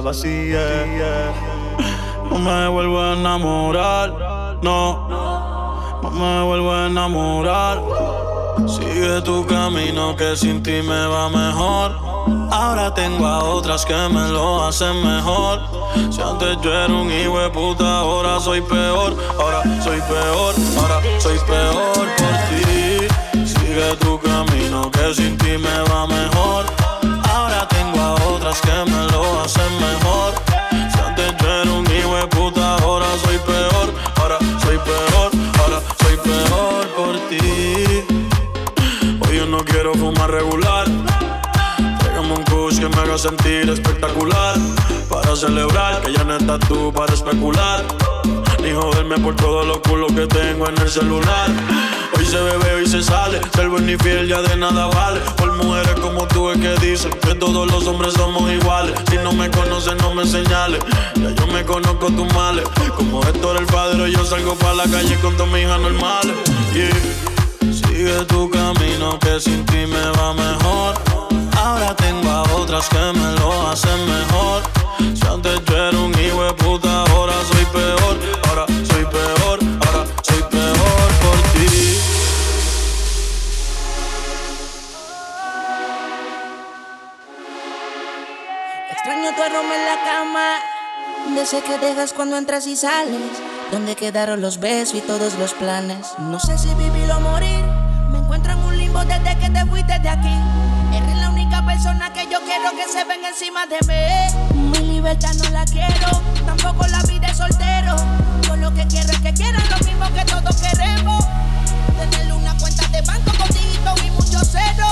Vacía. 0.00 0.83
Sentir 43.24 43.70
espectacular. 43.70 44.54
Para 45.08 45.34
celebrar 45.34 46.02
que 46.02 46.12
ya 46.12 46.24
no 46.24 46.36
estás 46.36 46.60
tú 46.68 46.92
para 46.92 47.14
especular. 47.14 47.82
Ni 48.62 48.70
joderme 48.70 49.16
por 49.18 49.34
todos 49.36 49.66
los 49.66 49.78
culos 49.78 50.12
que 50.12 50.26
tengo 50.26 50.68
en 50.68 50.76
el 50.76 50.90
celular. 50.90 51.48
Hoy 52.14 52.26
se 52.26 52.38
bebe, 52.38 52.74
hoy 52.74 52.86
se 52.86 53.02
sale. 53.02 53.40
Ser 53.54 53.70
buen 53.70 53.88
y 53.88 53.96
fiel 53.96 54.28
ya 54.28 54.42
de 54.42 54.54
nada 54.58 54.88
vale. 54.88 55.20
Por 55.38 55.56
mujeres 55.56 55.94
como 56.02 56.28
tú 56.28 56.50
es 56.50 56.58
que 56.58 56.76
dicen 56.86 57.12
que 57.22 57.34
todos 57.34 57.66
los 57.72 57.86
hombres 57.86 58.12
somos 58.12 58.50
iguales. 58.52 58.94
Si 59.10 59.16
no 59.16 59.32
me 59.32 59.50
conoces, 59.50 59.96
no 60.02 60.14
me 60.14 60.26
señales. 60.26 60.84
Ya 61.14 61.30
yo 61.30 61.46
me 61.46 61.64
conozco 61.64 62.08
tus 62.08 62.30
males. 62.34 62.68
Como 62.94 63.22
Héctor 63.22 63.56
el 63.56 63.66
padre, 63.66 64.12
yo 64.12 64.22
salgo 64.26 64.54
para 64.56 64.74
la 64.74 64.84
calle 64.84 65.18
con 65.20 65.34
mis 65.50 65.62
hijas 65.62 65.80
normales. 65.80 66.36
Yeah. 66.74 67.72
Sigue 67.72 68.22
tu 68.26 68.50
camino 68.50 69.18
que 69.18 69.40
sin 69.40 69.64
ti 69.64 69.86
me 69.86 70.10
va 70.18 70.34
mejor. 70.34 71.13
Ahora 71.64 71.96
tengo 71.96 72.28
a 72.28 72.42
otras 72.60 72.90
que 72.90 72.98
me 72.98 73.32
lo 73.40 73.68
hacen 73.68 74.06
mejor. 74.06 74.62
Si 74.98 75.26
antes 75.26 75.64
yo 75.64 75.74
era 75.74 75.98
un 75.98 76.12
hijo 76.20 76.44
de 76.44 76.52
puta, 76.52 77.04
ahora 77.04 77.32
soy 77.50 77.64
peor. 77.72 78.18
Ahora 78.50 78.66
soy 78.66 79.04
peor, 79.06 79.58
ahora 79.86 80.06
soy 80.22 80.42
peor 80.42 81.08
por 81.22 81.38
ti. 81.54 81.98
Extraño 88.90 89.34
tu 89.34 89.42
aroma 89.42 89.74
en 89.74 89.86
la 89.86 89.98
cama. 90.04 91.34
De 91.34 91.40
ese 91.40 91.62
que 91.62 91.78
dejas 91.78 92.12
cuando 92.12 92.36
entras 92.36 92.66
y 92.66 92.76
sales. 92.76 93.40
Donde 93.72 93.96
quedaron 93.96 94.42
los 94.42 94.60
besos 94.60 94.96
y 94.96 95.00
todos 95.00 95.38
los 95.38 95.54
planes. 95.54 96.12
No 96.18 96.38
sé 96.40 96.58
si 96.58 96.74
vivir 96.74 97.10
o 97.10 97.20
morir. 97.20 97.64
Me 98.12 98.18
encuentro 98.18 98.52
en 98.52 98.58
un 98.58 98.76
limbo 98.76 99.02
desde 99.06 99.38
que 99.38 99.48
te 99.48 99.64
fuiste 99.64 99.98
de 99.98 100.08
aquí. 100.10 100.73
Eres 101.66 101.84
la 101.84 101.90
única 101.90 102.04
persona 102.04 102.12
que 102.12 102.26
yo 102.30 102.40
quiero 102.44 102.70
que 102.72 102.88
se 102.90 103.04
venga 103.04 103.28
encima 103.28 103.66
de 103.66 103.78
mí. 103.86 104.70
Mi 104.70 104.94
libertad 104.94 105.32
no 105.34 105.48
la 105.50 105.64
quiero, 105.64 106.22
tampoco 106.46 106.86
la 106.88 107.02
vida 107.02 107.28
de 107.28 107.34
soltero. 107.34 107.96
Yo 108.42 108.56
lo 108.56 108.72
que 108.74 108.86
quiero 108.86 109.10
es 109.10 109.20
que 109.20 109.32
quieran 109.32 109.64
lo 109.70 109.78
mismo 109.86 110.06
que 110.14 110.24
todos 110.24 110.56
queremos. 110.56 111.24
Tener 111.98 112.32
una 112.32 112.56
cuenta 112.58 112.86
de 112.88 113.00
banco 113.02 113.32
con 113.36 113.48
dígitos 113.48 114.02
y 114.04 114.10
mucho 114.10 114.40
cero. 114.44 114.86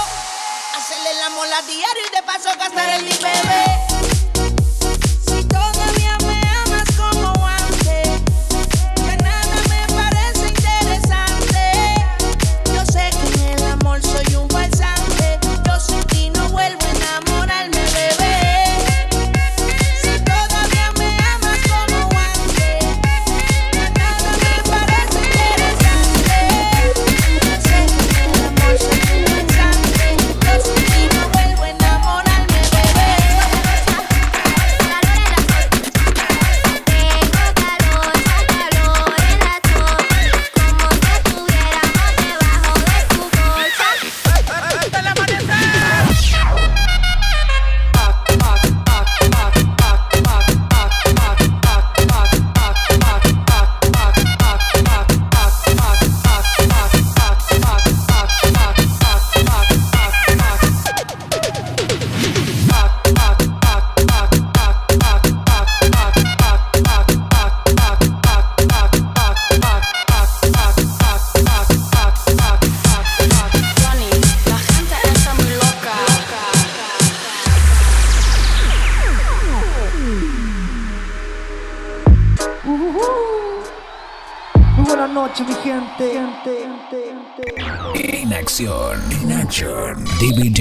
Hacerle 0.76 1.10
el 1.16 1.22
amor 1.26 1.46
a 1.46 1.62
diario 1.66 2.02
y 2.10 2.16
de 2.16 2.22
paso 2.22 2.50
gastar 2.58 2.88
en 2.90 3.04
mi 3.04 3.12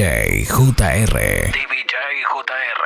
DBJ 0.01 0.45
JR. 0.49 1.51
DBJ 1.53 1.93
JR. 2.33 2.80